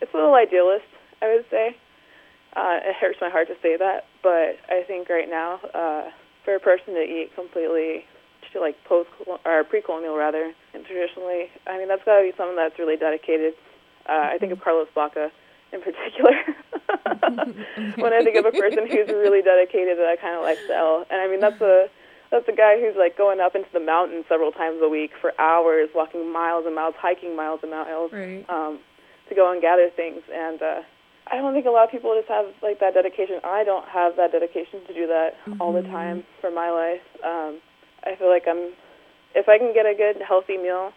it's 0.00 0.14
a 0.14 0.16
little 0.16 0.34
idealist, 0.34 0.86
I 1.20 1.34
would 1.34 1.44
say. 1.50 1.76
Uh, 2.54 2.78
it 2.84 2.94
hurts 2.94 3.18
my 3.20 3.30
heart 3.30 3.48
to 3.48 3.56
say 3.60 3.76
that, 3.76 4.06
but 4.22 4.60
I 4.70 4.84
think 4.86 5.08
right 5.08 5.28
now, 5.28 5.58
uh, 5.74 6.10
for 6.44 6.54
a 6.54 6.60
person 6.60 6.94
to 6.94 7.02
eat 7.02 7.34
completely, 7.34 8.04
to 8.52 8.60
like 8.60 8.76
post 8.84 9.10
or 9.44 9.64
pre-colonial 9.64 10.14
rather, 10.16 10.54
and 10.72 10.86
traditionally, 10.86 11.50
I 11.66 11.78
mean 11.78 11.88
that's 11.88 12.04
got 12.04 12.20
to 12.20 12.22
be 12.22 12.32
someone 12.36 12.54
that's 12.54 12.78
really 12.78 12.96
dedicated. 12.96 13.54
Uh, 14.06 14.12
mm-hmm. 14.12 14.34
I 14.36 14.38
think 14.38 14.52
of 14.52 14.58
mm-hmm. 14.58 14.64
Carlos 14.64 14.88
Baca 14.94 15.32
in 15.72 15.82
particular. 15.82 16.30
when 17.98 18.12
I 18.12 18.22
think 18.22 18.36
of 18.36 18.46
a 18.46 18.52
person 18.52 18.86
who's 18.86 19.08
really 19.08 19.42
dedicated 19.42 19.96
to 19.96 20.02
that 20.06 20.20
kind 20.20 20.36
of 20.36 20.42
lifestyle, 20.42 21.04
and 21.10 21.20
I 21.20 21.26
mean 21.26 21.40
that's 21.40 21.60
a 21.60 21.88
that's 22.34 22.50
a 22.50 22.56
guy 22.56 22.82
who's 22.82 22.98
like 22.98 23.16
going 23.16 23.38
up 23.38 23.54
into 23.54 23.70
the 23.72 23.78
mountains 23.78 24.26
several 24.28 24.50
times 24.50 24.82
a 24.82 24.88
week 24.88 25.12
for 25.20 25.30
hours, 25.38 25.88
walking 25.94 26.32
miles 26.32 26.66
and 26.66 26.74
miles, 26.74 26.94
hiking 26.98 27.36
miles 27.36 27.60
and 27.62 27.70
miles, 27.70 28.10
right. 28.10 28.42
um, 28.50 28.80
to 29.28 29.36
go 29.38 29.52
and 29.52 29.62
gather 29.62 29.86
things. 29.94 30.18
And 30.34 30.60
uh, 30.60 30.82
I 31.30 31.38
don't 31.38 31.54
think 31.54 31.66
a 31.66 31.70
lot 31.70 31.84
of 31.84 31.94
people 31.94 32.10
just 32.18 32.26
have 32.26 32.50
like 32.58 32.80
that 32.80 32.94
dedication. 32.94 33.38
I 33.44 33.62
don't 33.62 33.86
have 33.86 34.16
that 34.18 34.32
dedication 34.32 34.82
to 34.88 34.92
do 34.92 35.06
that 35.06 35.38
mm-hmm. 35.46 35.62
all 35.62 35.72
the 35.72 35.86
mm-hmm. 35.86 35.94
time 35.94 36.24
for 36.40 36.50
my 36.50 36.74
life. 36.74 37.06
Um, 37.22 37.62
I 38.02 38.18
feel 38.18 38.28
like 38.28 38.50
I'm, 38.50 38.74
if 39.38 39.48
I 39.48 39.56
can 39.56 39.70
get 39.70 39.86
a 39.86 39.94
good 39.94 40.18
healthy 40.18 40.58
meal 40.58 40.90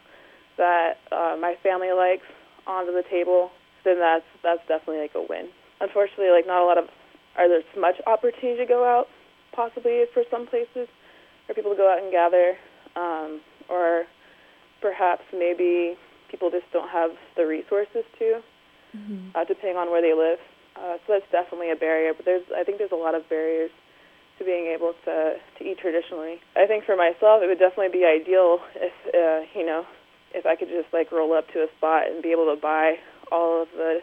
that 0.57 0.97
uh, 1.13 1.37
my 1.37 1.53
family 1.61 1.93
likes 1.93 2.25
onto 2.65 2.91
the 2.91 3.03
table, 3.13 3.51
then 3.85 3.99
that's 3.99 4.25
that's 4.41 4.65
definitely 4.67 5.05
like 5.05 5.13
a 5.13 5.21
win. 5.21 5.53
Unfortunately, 5.81 6.33
like 6.33 6.49
not 6.49 6.63
a 6.63 6.65
lot 6.65 6.81
of 6.81 6.89
are 7.37 7.47
there 7.47 7.61
much 7.77 8.01
opportunity 8.07 8.57
to 8.57 8.65
go 8.65 8.81
out 8.81 9.05
possibly 9.53 10.05
for 10.13 10.23
some 10.31 10.47
places 10.47 10.89
for 11.47 11.53
people 11.53 11.71
to 11.71 11.77
go 11.77 11.89
out 11.89 12.03
and 12.03 12.11
gather, 12.11 12.57
um, 12.95 13.41
or 13.69 14.03
perhaps 14.81 15.23
maybe 15.33 15.95
people 16.29 16.51
just 16.51 16.67
don't 16.73 16.89
have 16.89 17.11
the 17.35 17.47
resources 17.47 18.03
to, 18.19 18.43
mm-hmm. 18.95 19.29
uh, 19.33 19.43
depending 19.45 19.77
on 19.77 19.89
where 19.89 20.01
they 20.01 20.13
live. 20.13 20.39
Uh, 20.75 20.99
so 21.07 21.17
that's 21.17 21.31
definitely 21.31 21.71
a 21.71 21.75
barrier. 21.75 22.13
But 22.13 22.25
there's, 22.25 22.45
I 22.55 22.63
think, 22.63 22.77
there's 22.77 22.91
a 22.91 22.99
lot 22.99 23.15
of 23.15 23.27
barriers 23.29 23.71
to 24.37 24.45
being 24.45 24.67
able 24.67 24.93
to 25.05 25.35
to 25.57 25.63
eat 25.63 25.79
traditionally. 25.79 26.37
I 26.55 26.67
think 26.67 26.85
for 26.85 26.95
myself, 26.95 27.41
it 27.41 27.47
would 27.47 27.59
definitely 27.59 27.89
be 27.89 28.05
ideal 28.05 28.59
if 28.75 28.93
uh, 29.09 29.47
you 29.57 29.65
know 29.65 29.85
if 30.33 30.45
I 30.45 30.55
could 30.55 30.69
just 30.69 30.93
like 30.93 31.11
roll 31.11 31.33
up 31.33 31.47
to 31.53 31.65
a 31.65 31.67
spot 31.77 32.07
and 32.07 32.21
be 32.21 32.31
able 32.31 32.53
to 32.53 32.59
buy 32.59 32.95
all 33.31 33.61
of 33.63 33.69
the 33.75 33.99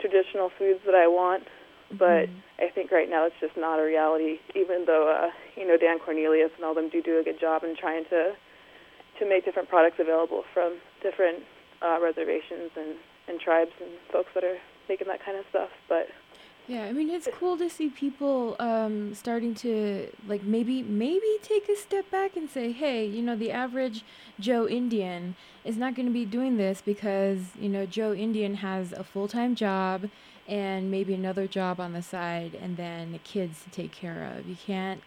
traditional 0.00 0.50
foods 0.58 0.80
that 0.86 0.94
I 0.94 1.06
want. 1.06 1.44
But 1.90 2.28
mm-hmm. 2.28 2.64
I 2.64 2.68
think 2.68 2.90
right 2.90 3.08
now 3.08 3.26
it's 3.26 3.40
just 3.40 3.56
not 3.56 3.78
a 3.78 3.82
reality. 3.82 4.38
Even 4.54 4.84
though 4.86 5.08
uh, 5.08 5.30
you 5.56 5.66
know 5.66 5.76
Dan 5.76 5.98
Cornelius 5.98 6.50
and 6.56 6.64
all 6.64 6.74
them 6.74 6.88
do 6.88 7.02
do 7.02 7.18
a 7.18 7.22
good 7.22 7.40
job 7.40 7.64
in 7.64 7.76
trying 7.76 8.04
to 8.10 8.32
to 9.18 9.28
make 9.28 9.44
different 9.44 9.68
products 9.68 9.96
available 9.98 10.44
from 10.52 10.78
different 11.02 11.42
uh, 11.82 11.98
reservations 12.00 12.70
and 12.76 12.96
and 13.28 13.40
tribes 13.40 13.72
and 13.80 13.90
folks 14.12 14.30
that 14.34 14.44
are 14.44 14.58
making 14.88 15.06
that 15.08 15.24
kind 15.24 15.38
of 15.38 15.44
stuff. 15.50 15.70
But 15.88 16.08
yeah, 16.66 16.82
I 16.82 16.92
mean 16.92 17.08
it's 17.08 17.26
cool 17.32 17.56
to 17.56 17.70
see 17.70 17.88
people 17.88 18.54
um, 18.58 19.14
starting 19.14 19.54
to 19.56 20.08
like 20.26 20.42
maybe 20.42 20.82
maybe 20.82 21.38
take 21.42 21.66
a 21.70 21.76
step 21.76 22.10
back 22.10 22.36
and 22.36 22.50
say, 22.50 22.72
hey, 22.72 23.06
you 23.06 23.22
know, 23.22 23.34
the 23.34 23.50
average 23.50 24.04
Joe 24.38 24.68
Indian 24.68 25.34
is 25.64 25.78
not 25.78 25.94
going 25.94 26.06
to 26.06 26.12
be 26.12 26.26
doing 26.26 26.58
this 26.58 26.82
because 26.82 27.56
you 27.58 27.70
know 27.70 27.86
Joe 27.86 28.12
Indian 28.12 28.56
has 28.56 28.92
a 28.92 29.02
full 29.02 29.28
time 29.28 29.54
job 29.54 30.10
and 30.48 30.90
maybe 30.90 31.14
another 31.14 31.46
job 31.46 31.78
on 31.78 31.92
the 31.92 32.02
side, 32.02 32.58
and 32.60 32.76
then 32.76 33.12
the 33.12 33.18
kids 33.18 33.62
to 33.64 33.70
take 33.70 33.92
care 33.92 34.32
of. 34.36 34.46
You 34.46 34.56
can't 34.56 35.02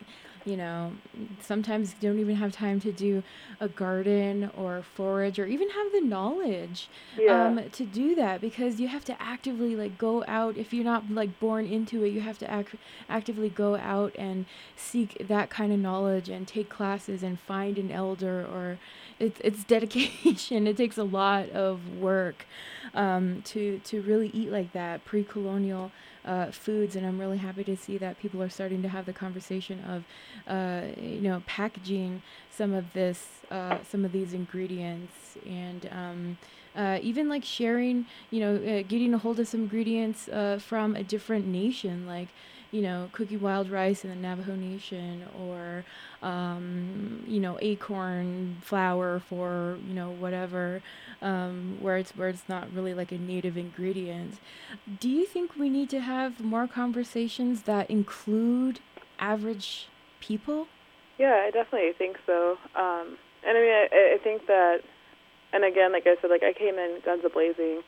you 0.45 0.57
know, 0.57 0.93
sometimes 1.41 1.93
don't 1.99 2.19
even 2.19 2.35
have 2.35 2.51
time 2.51 2.79
to 2.81 2.91
do 2.91 3.23
a 3.59 3.67
garden 3.67 4.49
or 4.57 4.81
forage 4.81 5.39
or 5.39 5.45
even 5.45 5.69
have 5.69 5.91
the 5.91 6.01
knowledge 6.01 6.89
yeah. 7.17 7.45
um, 7.45 7.69
to 7.71 7.85
do 7.85 8.15
that 8.15 8.41
because 8.41 8.79
you 8.79 8.87
have 8.87 9.05
to 9.05 9.21
actively 9.21 9.75
like 9.75 9.97
go 9.97 10.23
out. 10.27 10.57
If 10.57 10.73
you're 10.73 10.85
not 10.85 11.09
like 11.11 11.39
born 11.39 11.65
into 11.65 12.03
it, 12.03 12.09
you 12.09 12.21
have 12.21 12.37
to 12.39 12.49
act 12.49 12.75
actively 13.09 13.49
go 13.49 13.75
out 13.75 14.15
and 14.17 14.45
seek 14.75 15.27
that 15.27 15.49
kind 15.49 15.71
of 15.71 15.79
knowledge 15.79 16.29
and 16.29 16.47
take 16.47 16.69
classes 16.69 17.23
and 17.23 17.39
find 17.39 17.77
an 17.77 17.91
elder 17.91 18.45
or 18.45 18.79
it's 19.19 19.39
it's 19.43 19.63
dedication. 19.75 20.67
it 20.67 20.77
takes 20.77 20.97
a 20.97 21.03
lot 21.03 21.49
of 21.49 21.97
work 21.97 22.45
um, 22.93 23.41
to 23.43 23.79
to 23.85 24.01
really 24.01 24.29
eat 24.33 24.51
like 24.51 24.73
that 24.73 25.05
pre-colonial 25.05 25.91
uh, 26.25 26.51
foods, 26.51 26.95
and 26.95 27.05
I'm 27.05 27.19
really 27.19 27.37
happy 27.37 27.63
to 27.63 27.75
see 27.75 27.97
that 27.97 28.19
people 28.19 28.41
are 28.41 28.49
starting 28.49 28.81
to 28.83 28.89
have 28.89 29.05
the 29.05 29.13
conversation 29.13 29.83
of, 29.83 30.03
uh, 30.47 30.87
you 31.01 31.21
know, 31.21 31.41
packaging 31.45 32.21
some 32.49 32.73
of 32.73 32.93
this, 32.93 33.27
uh, 33.49 33.77
some 33.89 34.05
of 34.05 34.11
these 34.11 34.33
ingredients, 34.33 35.37
and 35.45 35.89
um, 35.91 36.37
uh, 36.75 36.99
even 37.01 37.27
like 37.27 37.43
sharing, 37.43 38.05
you 38.29 38.39
know, 38.39 38.55
uh, 38.55 38.83
getting 38.87 39.13
a 39.13 39.17
hold 39.17 39.39
of 39.39 39.47
some 39.47 39.61
ingredients 39.61 40.27
uh, 40.29 40.59
from 40.61 40.95
a 40.95 41.03
different 41.03 41.47
nation, 41.47 42.05
like 42.05 42.29
you 42.71 42.81
know, 42.81 43.09
cookie 43.11 43.37
wild 43.37 43.69
rice 43.69 44.03
in 44.03 44.09
the 44.09 44.15
Navajo 44.15 44.55
Nation 44.55 45.25
or, 45.37 45.83
um, 46.21 47.23
you 47.27 47.39
know, 47.39 47.59
acorn 47.61 48.57
flour 48.61 49.19
for, 49.19 49.77
you 49.85 49.93
know, 49.93 50.09
whatever, 50.09 50.81
um, 51.21 51.77
where 51.81 51.97
it's 51.97 52.11
where 52.11 52.29
it's 52.29 52.47
not 52.47 52.71
really 52.73 52.93
like 52.93 53.11
a 53.11 53.17
native 53.17 53.57
ingredient. 53.57 54.39
Do 54.99 55.09
you 55.09 55.25
think 55.25 55.55
we 55.57 55.69
need 55.69 55.89
to 55.89 55.99
have 55.99 56.39
more 56.39 56.67
conversations 56.67 57.63
that 57.63 57.89
include 57.89 58.79
average 59.19 59.87
people? 60.21 60.67
Yeah, 61.17 61.43
I 61.45 61.51
definitely 61.51 61.91
think 61.97 62.17
so. 62.25 62.57
Um, 62.75 63.17
and 63.45 63.57
I 63.57 63.61
mean, 63.61 63.73
I, 63.73 64.15
I 64.15 64.17
think 64.23 64.47
that, 64.47 64.79
and 65.51 65.65
again, 65.65 65.91
like 65.91 66.07
I 66.07 66.15
said, 66.21 66.29
like 66.29 66.43
I 66.43 66.53
came 66.53 66.75
in 66.75 66.99
guns 67.03 67.23
a 67.25 67.29
blazing, 67.29 67.81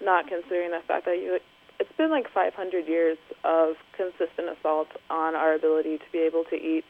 not 0.00 0.28
considering 0.28 0.70
the 0.70 0.80
fact 0.86 1.04
that 1.06 1.16
you 1.16 1.40
it's 1.80 1.90
been 1.96 2.10
like 2.10 2.26
500 2.32 2.86
years 2.86 3.16
of 3.42 3.74
consistent 3.96 4.52
assault 4.52 4.88
on 5.08 5.34
our 5.34 5.54
ability 5.54 5.96
to 5.96 6.08
be 6.12 6.18
able 6.18 6.44
to 6.50 6.56
eat 6.56 6.84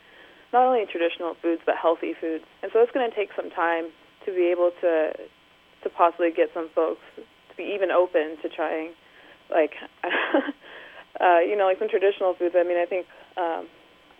not 0.52 0.66
only 0.66 0.84
traditional 0.90 1.34
foods 1.40 1.62
but 1.64 1.76
healthy 1.80 2.12
foods. 2.20 2.44
And 2.62 2.70
so 2.74 2.80
it's 2.80 2.90
going 2.90 3.08
to 3.08 3.14
take 3.14 3.30
some 3.36 3.50
time 3.50 3.94
to 4.26 4.34
be 4.34 4.50
able 4.50 4.72
to 4.82 5.14
to 5.82 5.88
possibly 5.88 6.30
get 6.30 6.50
some 6.52 6.68
folks 6.74 7.00
to 7.16 7.56
be 7.56 7.72
even 7.72 7.90
open 7.90 8.36
to 8.42 8.50
trying 8.50 8.92
like 9.48 9.72
uh 10.04 11.40
you 11.40 11.56
know 11.56 11.64
like 11.64 11.78
some 11.78 11.88
traditional 11.88 12.34
foods. 12.34 12.54
I 12.58 12.64
mean, 12.64 12.76
I 12.76 12.84
think 12.84 13.06
um 13.38 13.70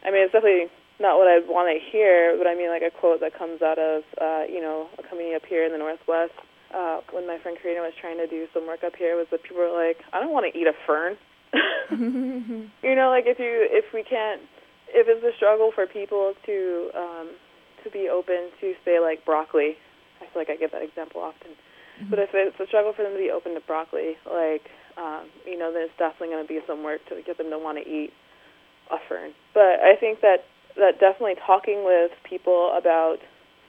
I 0.06 0.14
mean 0.14 0.22
it's 0.22 0.32
definitely 0.32 0.70
not 1.00 1.18
what 1.18 1.26
I'd 1.26 1.48
want 1.48 1.66
to 1.68 1.76
hear, 1.90 2.38
but 2.38 2.46
I 2.46 2.54
mean 2.54 2.70
like 2.70 2.86
a 2.86 2.94
quote 2.94 3.20
that 3.20 3.36
comes 3.36 3.60
out 3.60 3.78
of 3.78 4.04
uh, 4.20 4.44
you 4.48 4.60
know, 4.60 4.88
a 4.98 5.02
company 5.02 5.34
up 5.34 5.44
here 5.48 5.64
in 5.64 5.72
the 5.72 5.78
Northwest 5.78 6.32
uh, 6.74 7.00
when 7.12 7.26
my 7.26 7.38
friend 7.38 7.56
Karina 7.60 7.80
was 7.80 7.92
trying 8.00 8.18
to 8.18 8.26
do 8.26 8.46
some 8.54 8.66
work 8.66 8.84
up 8.84 8.94
here 8.96 9.16
was 9.16 9.26
that 9.30 9.42
people 9.42 9.58
were 9.58 9.74
like, 9.74 9.98
I 10.12 10.20
don't 10.20 10.32
want 10.32 10.46
to 10.50 10.58
eat 10.58 10.66
a 10.66 10.74
fern. 10.86 11.16
you 12.82 12.94
know, 12.94 13.10
like 13.10 13.26
if 13.26 13.38
you 13.38 13.66
if 13.70 13.92
we 13.92 14.04
can't 14.04 14.40
if 14.94 15.06
it's 15.10 15.22
a 15.22 15.36
struggle 15.36 15.72
for 15.74 15.86
people 15.86 16.34
to 16.46 16.90
um, 16.94 17.30
to 17.82 17.90
be 17.90 18.08
open 18.08 18.50
to 18.60 18.74
say 18.84 19.00
like 19.00 19.24
broccoli, 19.24 19.74
I 20.22 20.30
feel 20.30 20.42
like 20.42 20.50
I 20.50 20.56
give 20.56 20.70
that 20.70 20.82
example 20.82 21.20
often. 21.20 21.58
Mm-hmm. 21.98 22.10
But 22.10 22.18
if 22.20 22.30
it's 22.34 22.58
a 22.60 22.66
struggle 22.66 22.92
for 22.94 23.02
them 23.02 23.12
to 23.12 23.18
be 23.18 23.30
open 23.30 23.54
to 23.54 23.60
broccoli, 23.66 24.14
like 24.26 24.70
um, 24.96 25.26
you 25.46 25.58
know, 25.58 25.72
then 25.72 25.90
it's 25.90 25.98
definitely 25.98 26.34
going 26.34 26.46
to 26.46 26.48
be 26.48 26.60
some 26.66 26.82
work 26.82 27.00
to 27.08 27.22
get 27.22 27.38
them 27.38 27.50
to 27.50 27.58
want 27.58 27.78
to 27.82 27.84
eat 27.86 28.12
a 28.90 28.98
fern. 29.08 29.32
But 29.54 29.82
I 29.82 29.96
think 29.98 30.20
that 30.20 30.46
that 30.76 31.00
definitely 31.00 31.34
talking 31.46 31.82
with 31.82 32.12
people 32.22 32.74
about 32.78 33.18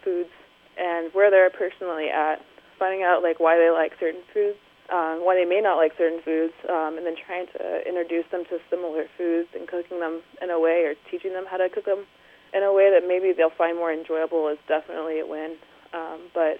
foods 0.04 0.30
and 0.78 1.14
where 1.14 1.30
they're 1.30 1.50
personally 1.50 2.10
at 2.10 2.42
finding 2.82 3.06
out 3.06 3.22
like 3.22 3.38
why 3.38 3.62
they 3.62 3.70
like 3.70 3.94
certain 4.02 4.26
foods, 4.34 4.58
um, 4.90 5.22
why 5.22 5.38
they 5.38 5.46
may 5.46 5.62
not 5.62 5.78
like 5.78 5.94
certain 6.02 6.18
foods, 6.26 6.58
um, 6.66 6.98
and 6.98 7.06
then 7.06 7.14
trying 7.14 7.46
to 7.54 7.86
introduce 7.86 8.26
them 8.34 8.42
to 8.50 8.58
similar 8.74 9.06
foods 9.22 9.54
and 9.54 9.70
cooking 9.70 10.02
them 10.02 10.26
in 10.42 10.50
a 10.50 10.58
way 10.58 10.90
or 10.90 10.98
teaching 11.14 11.32
them 11.38 11.46
how 11.46 11.62
to 11.62 11.70
cook 11.70 11.86
them 11.86 12.10
in 12.58 12.66
a 12.66 12.74
way 12.74 12.90
that 12.90 13.06
maybe 13.08 13.38
they'll 13.38 13.54
find 13.54 13.78
more 13.78 13.94
enjoyable 13.94 14.50
is 14.50 14.58
definitely 14.68 15.22
a 15.22 15.28
win. 15.30 15.62
Um, 15.94 16.34
but 16.34 16.58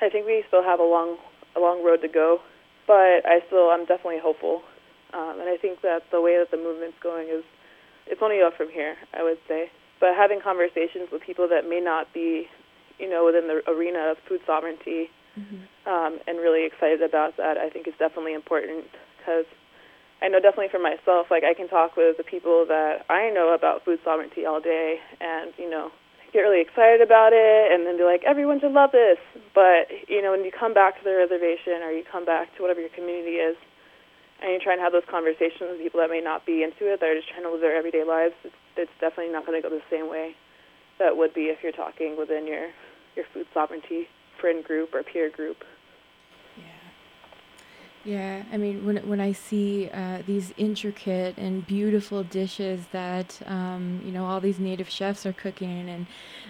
I 0.00 0.08
think 0.08 0.24
we 0.24 0.46
still 0.46 0.62
have 0.62 0.78
a 0.78 0.86
long 0.86 1.18
a 1.58 1.60
long 1.60 1.82
road 1.82 2.00
to 2.06 2.08
go. 2.08 2.38
But 2.86 3.26
I 3.26 3.42
still 3.50 3.74
I'm 3.74 3.84
definitely 3.90 4.22
hopeful, 4.22 4.62
um, 5.12 5.42
and 5.42 5.50
I 5.50 5.58
think 5.58 5.82
that 5.82 6.06
the 6.14 6.22
way 6.22 6.38
that 6.38 6.54
the 6.54 6.62
movement's 6.62 7.02
going 7.02 7.26
is 7.26 7.42
it's 8.06 8.22
only 8.22 8.38
up 8.40 8.54
from 8.54 8.70
here. 8.70 8.94
I 9.10 9.26
would 9.26 9.42
say. 9.50 9.66
But 9.98 10.14
having 10.14 10.38
conversations 10.40 11.10
with 11.10 11.22
people 11.26 11.48
that 11.48 11.66
may 11.66 11.80
not 11.80 12.12
be, 12.14 12.46
you 13.00 13.10
know, 13.10 13.26
within 13.26 13.48
the 13.48 13.64
arena 13.66 14.12
of 14.12 14.18
food 14.28 14.40
sovereignty 14.46 15.10
mm-hmm. 15.38 15.88
um, 15.88 16.18
and 16.26 16.38
really 16.38 16.66
excited 16.66 17.02
about 17.02 17.36
that. 17.36 17.56
I 17.56 17.70
think 17.70 17.86
is 17.86 17.94
definitely 17.98 18.34
important 18.34 18.84
because 19.18 19.46
I 20.22 20.28
know 20.28 20.40
definitely 20.40 20.72
for 20.72 20.80
myself, 20.80 21.28
like 21.30 21.44
I 21.44 21.52
can 21.52 21.68
talk 21.68 21.96
with 21.96 22.16
the 22.16 22.24
people 22.24 22.64
that 22.68 23.04
I 23.08 23.28
know 23.30 23.52
about 23.52 23.84
food 23.84 24.00
sovereignty 24.04 24.46
all 24.46 24.60
day, 24.60 24.96
and 25.20 25.52
you 25.58 25.68
know 25.68 25.92
get 26.32 26.40
really 26.40 26.60
excited 26.60 27.00
about 27.00 27.32
it, 27.32 27.72
and 27.72 27.86
then 27.86 27.96
be 27.96 28.04
like, 28.04 28.24
everyone 28.24 28.60
should 28.60 28.72
love 28.72 28.92
this. 28.92 29.18
But 29.54 29.92
you 30.08 30.22
know 30.22 30.32
when 30.32 30.44
you 30.44 30.52
come 30.52 30.72
back 30.72 30.98
to 30.98 31.04
the 31.04 31.14
reservation 31.14 31.84
or 31.84 31.92
you 31.92 32.02
come 32.02 32.24
back 32.24 32.54
to 32.56 32.62
whatever 32.62 32.80
your 32.80 32.92
community 32.96 33.36
is, 33.36 33.56
and 34.40 34.52
you 34.52 34.58
try 34.58 34.72
and 34.72 34.80
have 34.80 34.92
those 34.92 35.06
conversations 35.08 35.76
with 35.76 35.80
people 35.84 36.00
that 36.00 36.08
may 36.08 36.20
not 36.20 36.48
be 36.48 36.64
into 36.64 36.88
it, 36.88 37.00
that 37.00 37.08
are 37.12 37.16
just 37.16 37.28
trying 37.28 37.44
to 37.44 37.52
live 37.52 37.60
their 37.60 37.76
everyday 37.76 38.04
lives, 38.04 38.34
it's, 38.44 38.56
it's 38.76 38.96
definitely 39.00 39.32
not 39.32 39.44
going 39.44 39.60
to 39.60 39.64
go 39.64 39.72
the 39.72 39.84
same 39.92 40.08
way 40.08 40.36
that 40.98 41.16
would 41.16 41.32
be 41.34 41.52
if 41.52 41.60
you're 41.62 41.76
talking 41.76 42.16
within 42.16 42.46
your 42.46 42.72
your 43.16 43.24
food 43.32 43.46
sovereignty 43.52 44.08
friend 44.46 44.62
group 44.62 44.94
or 44.94 45.02
peer 45.02 45.28
group. 45.28 45.64
Yeah. 46.56 46.64
Yeah, 48.04 48.44
I 48.52 48.56
mean, 48.56 48.86
when 48.86 48.98
when 48.98 49.20
I 49.20 49.32
see 49.32 49.90
uh, 49.92 50.22
these 50.24 50.54
intricate 50.56 51.36
and 51.36 51.66
beautiful 51.66 52.22
dishes 52.22 52.86
that 52.92 53.42
um, 53.46 54.00
you 54.04 54.12
know 54.12 54.24
all 54.24 54.40
these 54.40 54.60
native 54.60 54.88
chefs 54.88 55.26
are 55.26 55.32
cooking, 55.32 55.88
and 55.88 56.06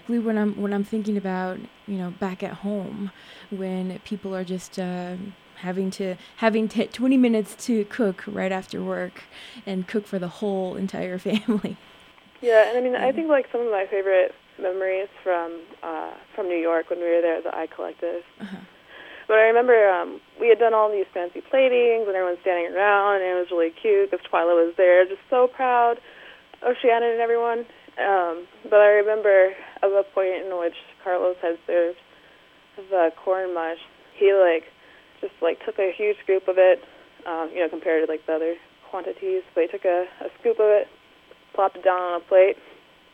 when 0.07 0.37
I'm 0.37 0.61
when 0.61 0.75
I'm 0.75 0.85
thinking 0.85 1.17
about 1.17 1.59
you 1.87 1.97
know 1.97 2.11
back 2.11 2.43
at 2.43 2.53
home, 2.67 3.13
when 3.49 3.99
people 4.01 4.37
are 4.37 4.45
just 4.45 4.79
uh, 4.79 5.17
having 5.55 5.91
to 5.93 6.17
having 6.37 6.69
t- 6.69 6.87
20 6.87 7.17
minutes 7.17 7.55
to 7.67 7.87
cook 7.87 8.25
right 8.27 8.53
after 8.53 8.83
work, 8.83 9.23
and 9.65 9.89
cook 9.89 10.07
for 10.07 10.19
the 10.19 10.33
whole 10.41 10.77
entire 10.77 11.17
family. 11.31 11.79
Yeah, 12.43 12.69
and 12.69 12.77
I 12.77 12.83
mean, 12.83 12.95
I 12.95 13.11
think 13.11 13.29
like 13.31 13.49
some 13.51 13.63
of 13.63 13.71
my 13.71 13.87
favorite 13.87 14.35
memories 14.61 15.09
from 15.23 15.63
uh, 15.83 16.13
from 16.35 16.49
New 16.49 16.59
York 16.59 16.91
when 16.91 17.01
we 17.01 17.07
were 17.07 17.23
there 17.23 17.37
at 17.37 17.45
the 17.45 17.55
I 17.55 17.67
Collective. 17.67 18.23
Uh-huh. 18.41 18.57
But 19.29 19.39
I 19.39 19.51
remember 19.51 19.75
um, 19.91 20.21
we 20.41 20.49
had 20.49 20.59
done 20.59 20.73
all 20.73 20.91
these 20.91 21.07
fancy 21.13 21.43
platings 21.43 22.07
and 22.07 22.15
everyone's 22.15 22.39
standing 22.43 22.71
around 22.71 23.23
and 23.23 23.35
it 23.35 23.35
was 23.35 23.51
really 23.51 23.75
cute 23.75 24.11
because 24.11 24.25
Twyla 24.27 24.55
was 24.55 24.75
there, 24.77 25.05
just 25.05 25.23
so 25.29 25.49
proud 25.49 25.99
of 26.63 26.77
Shannon 26.81 27.11
and 27.11 27.21
everyone. 27.21 27.67
Um, 27.99 28.47
but 28.71 28.79
I 28.79 29.03
remember 29.03 29.51
at 29.83 29.89
the 29.89 30.05
point 30.15 30.47
in 30.47 30.57
which 30.59 30.77
Carlos 31.03 31.37
had 31.43 31.59
served 31.67 31.99
the 32.77 33.11
corn 33.17 33.55
mush, 33.55 33.83
he 34.15 34.33
like 34.33 34.65
just 35.21 35.35
like 35.43 35.59
took 35.65 35.79
a 35.79 35.91
huge 35.97 36.17
scoop 36.23 36.47
of 36.47 36.57
it, 36.59 36.85
um, 37.27 37.51
you 37.53 37.61
know, 37.61 37.69
compared 37.69 38.07
to 38.07 38.13
like 38.13 38.25
the 38.27 38.35
other 38.35 38.55
quantities. 38.91 39.43
But 39.55 39.63
he 39.63 39.69
took 39.69 39.85
a, 39.85 40.05
a 40.21 40.29
scoop 40.39 40.61
of 40.61 40.71
it, 40.71 40.87
plopped 41.55 41.77
it 41.77 41.85
down 41.85 42.01
on 42.01 42.21
a 42.21 42.25
plate, 42.25 42.57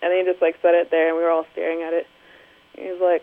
and 0.03 0.11
then 0.11 0.19
he 0.19 0.25
just 0.27 0.43
like 0.43 0.59
set 0.61 0.75
it 0.75 0.91
there, 0.91 1.09
and 1.09 1.17
we 1.17 1.23
were 1.23 1.31
all 1.31 1.47
staring 1.53 1.83
at 1.83 1.95
it. 1.95 2.07
And 2.75 2.87
he 2.87 2.91
was 2.91 3.01
like, 3.01 3.23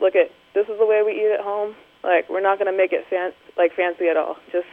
"Look 0.00 0.14
at 0.18 0.30
this 0.54 0.68
is 0.68 0.78
the 0.78 0.86
way 0.86 1.02
we 1.06 1.14
eat 1.14 1.32
at 1.32 1.40
home. 1.40 1.74
Like 2.02 2.28
we're 2.28 2.44
not 2.44 2.58
gonna 2.58 2.76
make 2.76 2.92
it 2.92 3.06
fan 3.08 3.32
like 3.56 3.74
fancy 3.74 4.08
at 4.08 4.16
all. 4.16 4.36
Just 4.52 4.68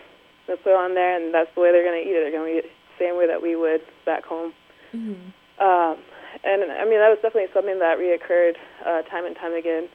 let's 0.47 0.61
put 0.61 0.73
it 0.73 0.81
on 0.81 0.95
there, 0.95 1.15
and 1.15 1.33
that's 1.33 1.53
the 1.55 1.61
way 1.61 1.71
they're 1.71 1.85
gonna 1.85 2.03
eat 2.03 2.17
it. 2.17 2.25
They're 2.25 2.35
gonna 2.35 2.51
eat 2.51 2.65
it 2.65 2.71
the 2.97 3.05
same 3.05 3.17
way 3.17 3.27
that 3.27 3.41
we 3.41 3.55
would 3.55 3.81
back 4.05 4.25
home." 4.25 4.53
Mm-hmm. 4.93 5.29
Um, 5.61 5.97
and 6.43 6.65
I 6.65 6.85
mean 6.85 6.97
that 6.97 7.13
was 7.13 7.21
definitely 7.21 7.53
something 7.53 7.79
that 7.79 8.01
reoccurred 8.01 8.57
uh, 8.81 9.05
time 9.07 9.25
and 9.25 9.35
time 9.35 9.53
again. 9.53 9.87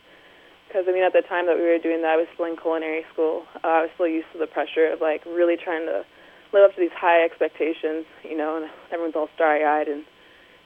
Because 0.68 0.84
I 0.86 0.92
mean, 0.92 1.02
at 1.02 1.16
the 1.16 1.24
time 1.24 1.46
that 1.46 1.56
we 1.56 1.64
were 1.64 1.78
doing 1.78 2.02
that, 2.02 2.14
I 2.14 2.20
was 2.20 2.28
still 2.34 2.44
in 2.44 2.56
culinary 2.56 3.02
school. 3.12 3.48
Uh, 3.64 3.80
I 3.80 3.80
was 3.88 3.90
still 3.94 4.06
used 4.06 4.28
to 4.32 4.38
the 4.38 4.46
pressure 4.46 4.92
of 4.92 5.00
like 5.00 5.24
really 5.24 5.56
trying 5.56 5.86
to 5.86 6.04
live 6.52 6.68
up 6.68 6.74
to 6.76 6.80
these 6.80 6.92
high 6.92 7.24
expectations, 7.24 8.04
you 8.22 8.36
know, 8.36 8.56
and 8.56 8.70
everyone's 8.92 9.16
all 9.16 9.28
starry-eyed 9.34 9.88
and 9.88 10.04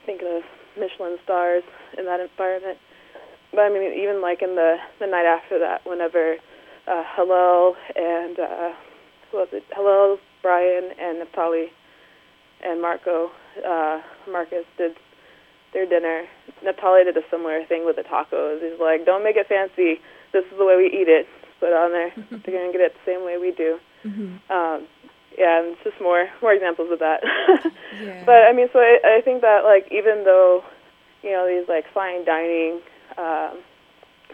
thinking 0.07 0.27
of 0.27 0.43
Michelin 0.79 1.17
stars 1.25 1.63
in 1.99 2.05
that 2.07 2.21
environment. 2.21 2.79
But 3.53 3.61
I 3.61 3.69
mean, 3.69 3.93
even 3.99 4.23
like 4.23 4.43
in 4.43 4.57
the 4.57 4.77
the 4.99 5.07
night 5.07 5.27
after 5.27 5.59
that, 5.59 5.85
whenever 5.85 6.37
uh, 6.89 7.03
Hillel 7.17 7.77
and 7.95 8.39
uh, 8.39 8.73
who 9.31 9.39
was 9.39 9.49
it? 9.53 9.65
Hillel, 9.75 10.19
Brian, 10.41 10.91
and 10.99 11.23
Naftali 11.23 11.67
and 12.65 12.81
Marco, 12.81 13.31
uh, 13.67 14.01
Marcus 14.31 14.65
did 14.79 14.93
their 15.73 15.87
dinner. 15.87 16.25
Naftali 16.65 17.05
did 17.05 17.17
a 17.17 17.23
similar 17.31 17.65
thing 17.67 17.85
with 17.85 17.97
the 17.97 18.03
tacos. 18.03 18.63
He's 18.63 18.81
like, 18.81 19.05
"Don't 19.05 19.25
make 19.25 19.37
it 19.37 19.49
fancy. 19.49 20.01
This 20.33 20.45
is 20.51 20.59
the 20.59 20.65
way 20.65 20.77
we 20.77 20.87
eat 20.87 21.09
it. 21.09 21.27
Put 21.61 21.71
it 21.71 21.77
on 21.77 21.93
there. 21.93 22.13
They're 22.31 22.59
gonna 22.59 22.73
get 22.73 22.81
it 22.81 22.95
the 22.95 23.13
same 23.13 23.25
way 23.25 23.39
we 23.39 23.53
do." 23.53 23.79
Mm-hmm. 24.05 24.53
Um, 24.53 24.89
yeah, 25.39 25.63
it's 25.63 25.83
just 25.85 26.01
more 26.01 26.29
more 26.41 26.53
examples 26.53 26.91
of 26.91 26.99
that. 26.99 27.21
yeah. 28.01 28.25
But 28.25 28.49
I 28.49 28.53
mean, 28.53 28.69
so 28.73 28.79
I, 28.79 29.19
I 29.19 29.21
think 29.23 29.43
that 29.43 29.65
like 29.65 29.91
even 29.91 30.25
though 30.25 30.63
you 31.23 31.31
know 31.31 31.47
these 31.47 31.69
like 31.69 31.85
fine 31.93 32.25
dining 32.25 32.81
um, 33.19 33.61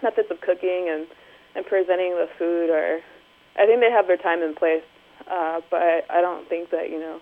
methods 0.02 0.30
of 0.30 0.40
cooking 0.40 0.88
and 0.90 1.06
and 1.54 1.66
presenting 1.66 2.12
the 2.12 2.28
food 2.38 2.70
are, 2.70 3.00
I 3.56 3.66
think 3.66 3.80
they 3.80 3.90
have 3.90 4.06
their 4.06 4.16
time 4.16 4.42
and 4.42 4.54
place. 4.54 4.84
Uh, 5.30 5.60
but 5.70 5.80
I, 5.82 6.02
I 6.10 6.20
don't 6.20 6.48
think 6.48 6.70
that 6.70 6.90
you 6.90 6.98
know 6.98 7.20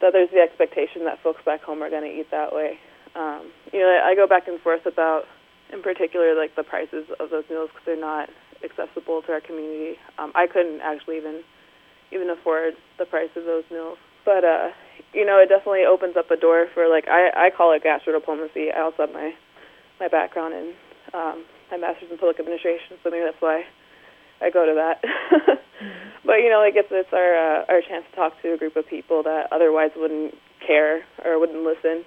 that 0.00 0.12
there's 0.12 0.30
the 0.30 0.40
expectation 0.40 1.04
that 1.04 1.22
folks 1.22 1.42
back 1.44 1.62
home 1.62 1.82
are 1.82 1.90
going 1.90 2.04
to 2.04 2.20
eat 2.20 2.30
that 2.30 2.54
way. 2.54 2.78
Um, 3.14 3.50
you 3.72 3.80
know, 3.80 4.00
I 4.04 4.14
go 4.14 4.26
back 4.26 4.46
and 4.46 4.60
forth 4.60 4.86
about, 4.86 5.24
in 5.72 5.82
particular, 5.82 6.34
like 6.34 6.54
the 6.54 6.62
prices 6.62 7.06
of 7.18 7.30
those 7.30 7.44
meals 7.50 7.70
because 7.72 7.84
they're 7.86 8.00
not 8.00 8.30
accessible 8.62 9.22
to 9.22 9.32
our 9.32 9.40
community. 9.40 9.98
Um, 10.18 10.32
I 10.34 10.46
couldn't 10.46 10.80
actually 10.80 11.16
even 11.16 11.42
even 12.12 12.30
afford 12.30 12.74
the 12.98 13.04
price 13.04 13.30
of 13.36 13.44
those 13.44 13.64
meals. 13.70 13.98
But 14.24 14.44
uh, 14.44 14.68
you 15.12 15.24
know, 15.24 15.38
it 15.38 15.48
definitely 15.48 15.84
opens 15.88 16.16
up 16.16 16.30
a 16.30 16.36
door 16.36 16.66
for 16.74 16.88
like 16.88 17.08
I 17.08 17.48
I 17.48 17.50
call 17.50 17.72
it 17.72 17.82
gastro 17.82 18.12
diplomacy. 18.12 18.70
I 18.74 18.80
also 18.80 19.06
have 19.06 19.12
my 19.12 19.32
my 20.00 20.08
background 20.08 20.54
in 20.54 20.74
um, 21.14 21.44
my 21.70 21.76
master's 21.76 22.10
in 22.10 22.18
public 22.18 22.38
administration, 22.38 22.96
so 23.02 23.10
maybe 23.10 23.24
that's 23.24 23.40
why 23.40 23.64
I 24.40 24.50
go 24.50 24.66
to 24.66 24.74
that. 24.74 25.02
but 26.24 26.44
you 26.44 26.50
know, 26.50 26.60
like 26.60 26.74
it's 26.76 26.88
it's 26.90 27.12
our 27.12 27.32
uh, 27.36 27.64
our 27.68 27.80
chance 27.80 28.04
to 28.10 28.16
talk 28.16 28.40
to 28.42 28.54
a 28.54 28.58
group 28.58 28.76
of 28.76 28.86
people 28.86 29.22
that 29.24 29.48
otherwise 29.52 29.90
wouldn't 29.96 30.34
care 30.64 31.02
or 31.24 31.38
wouldn't 31.38 31.64
listen. 31.64 32.04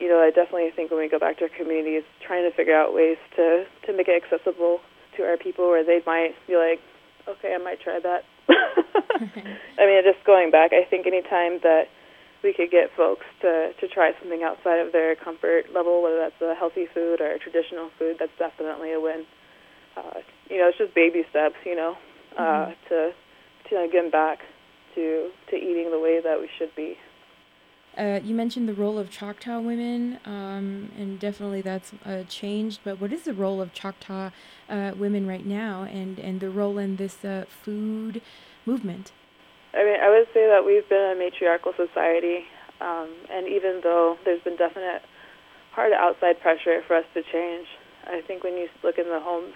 You 0.00 0.08
know, 0.08 0.18
I 0.18 0.30
definitely 0.30 0.70
think 0.74 0.90
when 0.90 1.00
we 1.00 1.08
go 1.08 1.18
back 1.18 1.38
to 1.38 1.44
our 1.44 1.54
communities, 1.56 2.02
trying 2.26 2.48
to 2.48 2.56
figure 2.56 2.74
out 2.74 2.94
ways 2.94 3.18
to 3.36 3.64
to 3.86 3.92
make 3.92 4.08
it 4.08 4.22
accessible 4.22 4.80
to 5.16 5.22
our 5.22 5.36
people, 5.36 5.68
where 5.68 5.84
they 5.84 6.00
might 6.06 6.34
be 6.46 6.56
like, 6.56 6.80
okay, 7.28 7.54
I 7.54 7.58
might 7.62 7.80
try 7.80 8.00
that. 8.00 8.24
I 9.78 9.86
mean, 9.86 10.02
just 10.04 10.24
going 10.24 10.50
back, 10.50 10.72
I 10.72 10.84
think 10.84 11.06
any 11.06 11.22
time 11.22 11.60
that 11.62 11.88
we 12.42 12.52
could 12.52 12.70
get 12.70 12.90
folks 12.96 13.26
to 13.40 13.72
to 13.78 13.88
try 13.88 14.12
something 14.20 14.42
outside 14.42 14.80
of 14.80 14.92
their 14.92 15.14
comfort 15.14 15.72
level, 15.74 16.02
whether 16.02 16.18
that's 16.18 16.40
a 16.42 16.54
healthy 16.54 16.86
food 16.92 17.20
or 17.20 17.32
a 17.32 17.38
traditional 17.38 17.90
food, 17.98 18.16
that's 18.18 18.36
definitely 18.38 18.92
a 18.92 19.00
win. 19.00 19.24
Uh, 19.96 20.20
you 20.50 20.58
know, 20.58 20.68
it's 20.68 20.78
just 20.78 20.94
baby 20.94 21.24
steps, 21.30 21.56
you 21.64 21.76
know, 21.76 21.96
uh, 22.36 22.42
mm-hmm. 22.42 22.72
to 22.88 23.12
to 23.70 23.76
uh, 23.76 23.86
getting 23.86 24.10
back 24.10 24.40
to 24.94 25.30
to 25.50 25.56
eating 25.56 25.90
the 25.90 26.00
way 26.00 26.20
that 26.20 26.40
we 26.40 26.48
should 26.58 26.74
be. 26.74 26.96
Uh, 27.96 28.18
you 28.24 28.34
mentioned 28.34 28.66
the 28.66 28.74
role 28.74 28.98
of 28.98 29.10
Choctaw 29.10 29.60
women, 29.60 30.18
um, 30.24 30.90
and 30.96 31.20
definitely 31.20 31.60
that's 31.60 31.92
uh, 32.06 32.22
changed. 32.26 32.80
But 32.84 32.98
what 32.98 33.12
is 33.12 33.24
the 33.24 33.34
role 33.34 33.60
of 33.60 33.74
Choctaw 33.74 34.30
uh, 34.70 34.92
women 34.96 35.26
right 35.26 35.44
now, 35.44 35.82
and, 35.82 36.18
and 36.18 36.40
the 36.40 36.48
role 36.48 36.78
in 36.78 36.96
this 36.96 37.22
uh, 37.22 37.44
food 37.48 38.22
movement? 38.66 39.12
I 39.74 39.84
mean, 39.84 39.96
I 40.00 40.08
would 40.10 40.28
say 40.34 40.46
that 40.46 40.64
we've 40.64 40.86
been 40.88 41.16
a 41.16 41.18
matriarchal 41.18 41.72
society, 41.76 42.44
um, 42.80 43.08
and 43.30 43.48
even 43.48 43.80
though 43.82 44.16
there's 44.24 44.42
been 44.42 44.56
definite 44.56 45.02
hard 45.72 45.92
outside 45.92 46.40
pressure 46.40 46.82
for 46.86 46.96
us 46.96 47.04
to 47.14 47.22
change, 47.32 47.66
I 48.04 48.20
think 48.26 48.44
when 48.44 48.54
you 48.54 48.68
look 48.84 48.98
in 48.98 49.08
the 49.08 49.20
homes, 49.20 49.54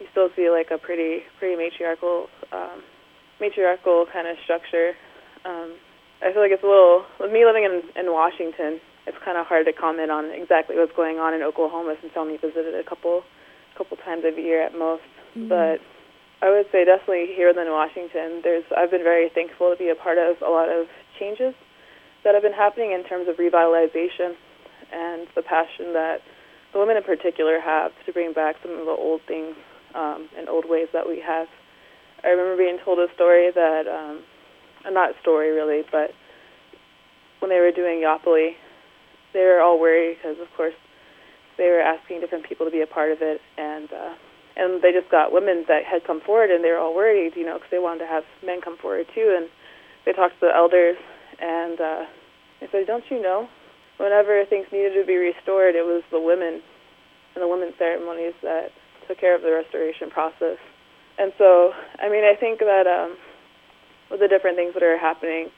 you 0.00 0.06
still 0.10 0.28
see 0.34 0.50
like 0.50 0.70
a 0.70 0.78
pretty 0.78 1.22
pretty 1.38 1.56
matriarchal 1.56 2.26
um, 2.52 2.82
matriarchal 3.40 4.06
kind 4.12 4.26
of 4.26 4.36
structure. 4.44 4.92
Um, 5.44 5.76
I 6.22 6.32
feel 6.32 6.42
like 6.42 6.50
it's 6.50 6.64
a 6.64 6.66
little 6.66 7.04
with 7.20 7.32
me 7.32 7.44
living 7.44 7.64
in 7.64 7.82
in 7.94 8.12
Washington. 8.12 8.80
It's 9.06 9.18
kind 9.24 9.38
of 9.38 9.46
hard 9.46 9.66
to 9.66 9.72
comment 9.72 10.10
on 10.10 10.34
exactly 10.34 10.74
what's 10.76 10.94
going 10.96 11.18
on 11.18 11.32
in 11.34 11.42
Oklahoma 11.42 11.94
since 12.00 12.12
I 12.16 12.18
only 12.18 12.36
visited 12.36 12.74
a 12.74 12.82
couple 12.82 13.22
couple 13.78 13.96
times 13.98 14.24
a 14.24 14.34
year 14.34 14.62
at 14.62 14.72
most. 14.72 15.06
Mm-hmm. 15.36 15.48
But 15.48 15.80
I 16.42 16.50
would 16.50 16.66
say 16.70 16.84
definitely 16.84 17.32
here 17.34 17.48
in 17.48 17.56
Washington, 17.56 18.40
there's 18.44 18.64
I've 18.76 18.90
been 18.90 19.02
very 19.02 19.30
thankful 19.30 19.70
to 19.70 19.76
be 19.76 19.88
a 19.88 19.94
part 19.94 20.18
of 20.18 20.36
a 20.42 20.50
lot 20.50 20.68
of 20.68 20.86
changes 21.18 21.54
that 22.24 22.34
have 22.34 22.42
been 22.42 22.52
happening 22.52 22.92
in 22.92 23.04
terms 23.04 23.28
of 23.28 23.36
revitalization 23.36 24.36
and 24.92 25.26
the 25.34 25.42
passion 25.42 25.92
that 25.94 26.18
the 26.72 26.78
women 26.78 26.96
in 26.96 27.02
particular 27.02 27.60
have 27.60 27.92
to 28.04 28.12
bring 28.12 28.32
back 28.32 28.56
some 28.62 28.72
of 28.72 28.84
the 28.84 28.92
old 28.92 29.22
things 29.26 29.56
um, 29.94 30.28
and 30.36 30.48
old 30.48 30.68
ways 30.68 30.88
that 30.92 31.08
we 31.08 31.20
have. 31.20 31.48
I 32.22 32.28
remember 32.28 32.56
being 32.56 32.78
told 32.84 32.98
a 32.98 33.12
story 33.14 33.50
that 33.54 33.88
um, 33.88 34.22
not 34.92 35.14
story 35.22 35.50
really, 35.50 35.82
but 35.90 36.10
when 37.40 37.50
they 37.50 37.60
were 37.60 37.72
doing 37.72 38.02
Yappalli, 38.04 38.52
they 39.32 39.40
were 39.40 39.60
all 39.60 39.80
worried 39.80 40.16
because, 40.16 40.36
of 40.40 40.48
course, 40.56 40.74
they 41.56 41.68
were 41.68 41.80
asking 41.80 42.20
different 42.20 42.46
people 42.46 42.66
to 42.66 42.72
be 42.72 42.82
a 42.82 42.86
part 42.86 43.12
of 43.12 43.18
it, 43.22 43.40
and 43.56 43.90
uh, 43.92 44.14
and 44.56 44.82
they 44.82 44.92
just 44.92 45.10
got 45.10 45.32
women 45.32 45.64
that 45.68 45.84
had 45.84 46.04
come 46.04 46.20
forward, 46.20 46.50
and 46.50 46.64
they 46.64 46.70
were 46.70 46.78
all 46.78 46.94
worried, 46.94 47.36
you 47.36 47.44
know, 47.44 47.54
because 47.54 47.70
they 47.70 47.78
wanted 47.78 48.00
to 48.00 48.06
have 48.06 48.24
men 48.44 48.60
come 48.60 48.76
forward 48.78 49.06
too, 49.14 49.34
and 49.36 49.48
they 50.04 50.12
talked 50.12 50.40
to 50.40 50.46
the 50.46 50.54
elders, 50.54 50.96
and 51.40 51.80
uh, 51.80 52.04
they 52.60 52.68
said, 52.72 52.86
"Don't 52.86 53.04
you 53.10 53.20
know, 53.20 53.48
whenever 53.98 54.44
things 54.46 54.66
needed 54.72 54.94
to 54.94 55.06
be 55.06 55.16
restored, 55.16 55.74
it 55.74 55.84
was 55.84 56.02
the 56.10 56.20
women 56.20 56.62
and 57.34 57.42
the 57.42 57.48
women's 57.48 57.76
ceremonies 57.78 58.34
that 58.42 58.72
took 59.06 59.18
care 59.18 59.34
of 59.34 59.42
the 59.42 59.52
restoration 59.52 60.10
process." 60.10 60.58
And 61.18 61.32
so, 61.38 61.72
I 61.98 62.08
mean, 62.08 62.24
I 62.24 62.36
think 62.38 62.60
that 62.60 62.86
um, 62.86 63.16
with 64.10 64.20
the 64.20 64.28
different 64.28 64.56
things 64.56 64.74
that 64.74 64.82
are 64.82 64.98
happening. 64.98 65.50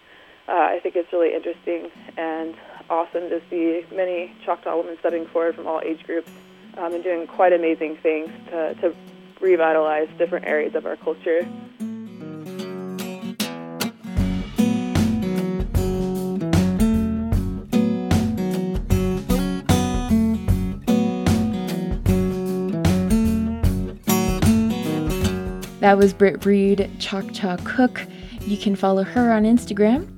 Uh, 0.48 0.52
I 0.52 0.80
think 0.82 0.96
it's 0.96 1.12
really 1.12 1.34
interesting 1.34 1.90
and 2.16 2.54
awesome 2.88 3.28
to 3.28 3.40
see 3.50 3.84
many 3.94 4.34
Choctaw 4.46 4.78
women 4.78 4.96
stepping 5.00 5.26
forward 5.26 5.54
from 5.54 5.66
all 5.66 5.82
age 5.84 6.02
groups 6.04 6.30
um, 6.78 6.94
and 6.94 7.02
doing 7.02 7.26
quite 7.26 7.52
amazing 7.52 7.96
things 8.02 8.30
to, 8.50 8.74
to 8.80 8.94
revitalize 9.40 10.08
different 10.16 10.46
areas 10.46 10.74
of 10.74 10.86
our 10.86 10.96
culture. 10.96 11.46
That 25.80 25.96
was 25.96 26.12
Brit 26.12 26.44
Reed, 26.44 26.90
Choctaw 26.98 27.56
Cook. 27.64 28.04
You 28.40 28.56
can 28.56 28.74
follow 28.74 29.04
her 29.04 29.32
on 29.32 29.44
Instagram. 29.44 30.12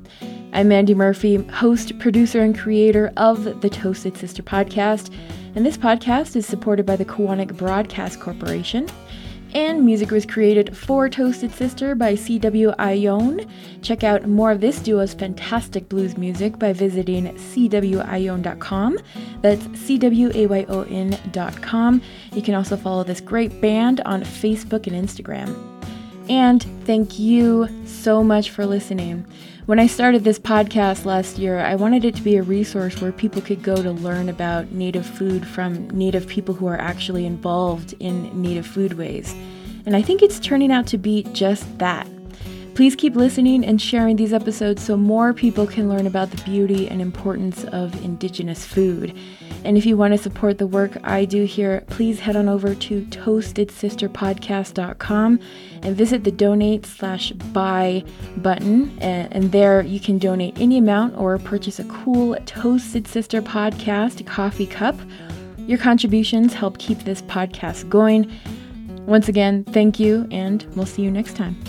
I'm 0.53 0.71
Andi 0.71 0.97
Murphy, 0.97 1.37
host, 1.37 1.97
producer, 1.99 2.41
and 2.41 2.59
creator 2.59 3.13
of 3.17 3.61
the 3.61 3.69
Toasted 3.69 4.17
Sister 4.17 4.43
podcast. 4.43 5.15
And 5.57 5.67
this 5.67 5.77
podcast 5.77 6.37
is 6.37 6.47
supported 6.47 6.87
by 6.87 6.95
the 6.95 7.05
Koahnic 7.05 7.57
Broadcast 7.57 8.21
Corporation. 8.21 8.87
And 9.53 9.85
music 9.85 10.13
was 10.13 10.25
created 10.25 10.77
for 10.77 11.09
Toasted 11.09 11.51
Sister 11.51 11.97
by 11.97 12.15
C.W. 12.15 12.71
Ayon. 12.79 13.51
Check 13.83 14.05
out 14.05 14.29
more 14.29 14.53
of 14.53 14.61
this 14.61 14.79
duo's 14.79 15.13
fantastic 15.13 15.89
blues 15.89 16.17
music 16.17 16.57
by 16.57 16.73
visiting 16.73 17.25
cwayon.com. 17.35 18.99
That's 19.41 19.81
C-W-A-Y-O-N.com. 19.81 20.43
You 22.33 22.43
can 22.43 22.55
also 22.55 22.77
follow 22.77 23.03
this 23.03 23.21
great 23.21 23.61
band 23.61 24.03
on 24.03 24.23
Facebook 24.23 24.87
and 24.87 25.09
Instagram. 25.09 25.57
And 26.29 26.63
thank 26.85 27.19
you 27.19 27.69
so 27.87 28.23
much 28.23 28.51
for 28.51 28.65
listening. 28.65 29.27
When 29.71 29.79
I 29.79 29.87
started 29.87 30.25
this 30.25 30.41
podcast 30.41 31.05
last 31.05 31.39
year, 31.39 31.61
I 31.61 31.77
wanted 31.77 32.05
it 32.05 32.17
to 32.17 32.23
be 32.23 32.35
a 32.35 32.43
resource 32.43 33.01
where 33.01 33.13
people 33.13 33.41
could 33.41 33.63
go 33.63 33.81
to 33.81 33.93
learn 33.93 34.29
about 34.29 34.73
Native 34.73 35.07
food 35.07 35.47
from 35.47 35.89
Native 35.91 36.27
people 36.27 36.55
who 36.55 36.67
are 36.67 36.81
actually 36.81 37.25
involved 37.25 37.95
in 38.01 38.43
Native 38.43 38.67
foodways. 38.67 39.33
And 39.87 39.95
I 39.95 40.03
think 40.03 40.23
it's 40.23 40.41
turning 40.41 40.73
out 40.73 40.89
to 40.89 40.99
be 40.99 41.23
just 41.35 41.79
that. 41.79 42.09
Please 42.81 42.97
keep 42.97 43.15
listening 43.15 43.63
and 43.63 43.79
sharing 43.79 44.17
these 44.17 44.33
episodes 44.33 44.83
so 44.83 44.97
more 44.97 45.35
people 45.35 45.67
can 45.67 45.87
learn 45.87 46.07
about 46.07 46.31
the 46.31 46.43
beauty 46.45 46.89
and 46.89 47.03
importance 47.03 47.65
of 47.65 47.95
Indigenous 48.03 48.65
food. 48.65 49.15
And 49.67 49.77
if 49.77 49.85
you 49.85 49.99
want 49.99 50.15
to 50.15 50.19
support 50.19 50.57
the 50.57 50.67
work 50.67 50.97
I 51.05 51.27
do 51.27 51.45
here, 51.45 51.85
please 51.89 52.21
head 52.21 52.37
on 52.37 52.49
over 52.49 52.75
to 52.75 53.03
toastedsisterpodcast.com 53.03 55.41
and 55.83 55.95
visit 55.95 56.25
the 56.25 56.31
donate 56.31 56.87
slash 56.87 57.33
buy 57.33 58.03
button. 58.39 58.99
And, 59.01 59.53
there 59.53 59.83
you 59.83 60.01
can 60.01 60.17
donate 60.17 60.59
any 60.59 60.79
amount 60.79 61.19
or 61.19 61.37
purchase 61.37 61.81
a 61.81 61.85
cool 61.85 62.35
Toasted 62.47 63.07
Sister 63.07 63.43
podcast 63.43 64.25
coffee 64.25 64.67
cup. 64.67 64.97
Your 65.59 65.77
contributions 65.77 66.55
help 66.55 66.79
keep 66.79 67.01
this 67.01 67.21
podcast 67.21 67.91
going. 67.91 68.33
Once 69.05 69.29
again, 69.29 69.65
thank 69.65 70.01
you, 70.01 70.27
and 70.31 70.65
we'll 70.75 70.87
see 70.87 71.03
you 71.03 71.11
next 71.11 71.37
time. 71.37 71.63